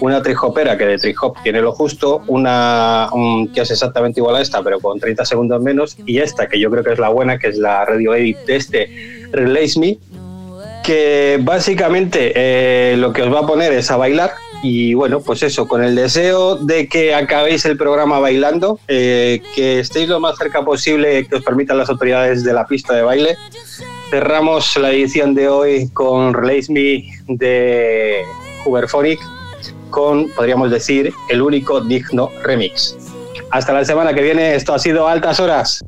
Una 0.00 0.22
trijopera 0.22 0.76
que 0.76 0.86
de 0.86 0.98
trihop 0.98 1.36
tiene 1.42 1.60
lo 1.60 1.72
justo, 1.72 2.22
una 2.26 3.08
un- 3.12 3.52
que 3.52 3.60
es 3.60 3.70
exactamente 3.70 4.20
igual 4.20 4.36
a 4.36 4.40
esta, 4.40 4.62
pero 4.62 4.80
con 4.80 4.98
30 4.98 5.24
segundos 5.24 5.62
menos, 5.62 5.96
y 6.06 6.18
esta 6.18 6.48
que 6.48 6.58
yo 6.58 6.70
creo 6.70 6.82
que 6.84 6.92
es 6.92 6.98
la 6.98 7.08
buena, 7.10 7.38
que 7.38 7.48
es 7.48 7.58
la 7.58 7.84
radio 7.84 8.14
edit 8.14 8.38
de 8.46 8.56
este 8.56 9.28
Release 9.32 9.78
Me, 9.78 9.98
que 10.82 11.38
básicamente 11.42 12.32
eh, 12.34 12.96
lo 12.96 13.12
que 13.12 13.22
os 13.22 13.32
va 13.32 13.40
a 13.40 13.46
poner 13.46 13.72
es 13.72 13.90
a 13.90 13.96
bailar 13.96 14.32
y 14.66 14.94
bueno, 14.94 15.20
pues 15.20 15.42
eso, 15.42 15.68
con 15.68 15.84
el 15.84 15.94
deseo 15.94 16.56
de 16.56 16.88
que 16.88 17.14
acabéis 17.14 17.66
el 17.66 17.76
programa 17.76 18.18
bailando, 18.18 18.80
eh, 18.88 19.42
que 19.54 19.80
estéis 19.80 20.08
lo 20.08 20.20
más 20.20 20.38
cerca 20.38 20.64
posible 20.64 21.26
que 21.26 21.36
os 21.36 21.44
permitan 21.44 21.76
las 21.76 21.90
autoridades 21.90 22.44
de 22.44 22.54
la 22.54 22.66
pista 22.66 22.94
de 22.94 23.02
baile. 23.02 23.36
Cerramos 24.08 24.74
la 24.78 24.90
edición 24.90 25.34
de 25.34 25.50
hoy 25.50 25.90
con 25.90 26.32
Release 26.32 26.72
Me 26.72 27.04
de 27.28 28.24
Huberphonic 28.64 29.20
con, 29.90 30.30
podríamos 30.30 30.70
decir, 30.70 31.12
el 31.28 31.42
único 31.42 31.82
digno 31.82 32.30
remix. 32.42 32.96
Hasta 33.50 33.74
la 33.74 33.84
semana 33.84 34.14
que 34.14 34.22
viene, 34.22 34.54
esto 34.54 34.72
ha 34.72 34.78
sido 34.78 35.06
Altas 35.06 35.40
Horas. 35.40 35.84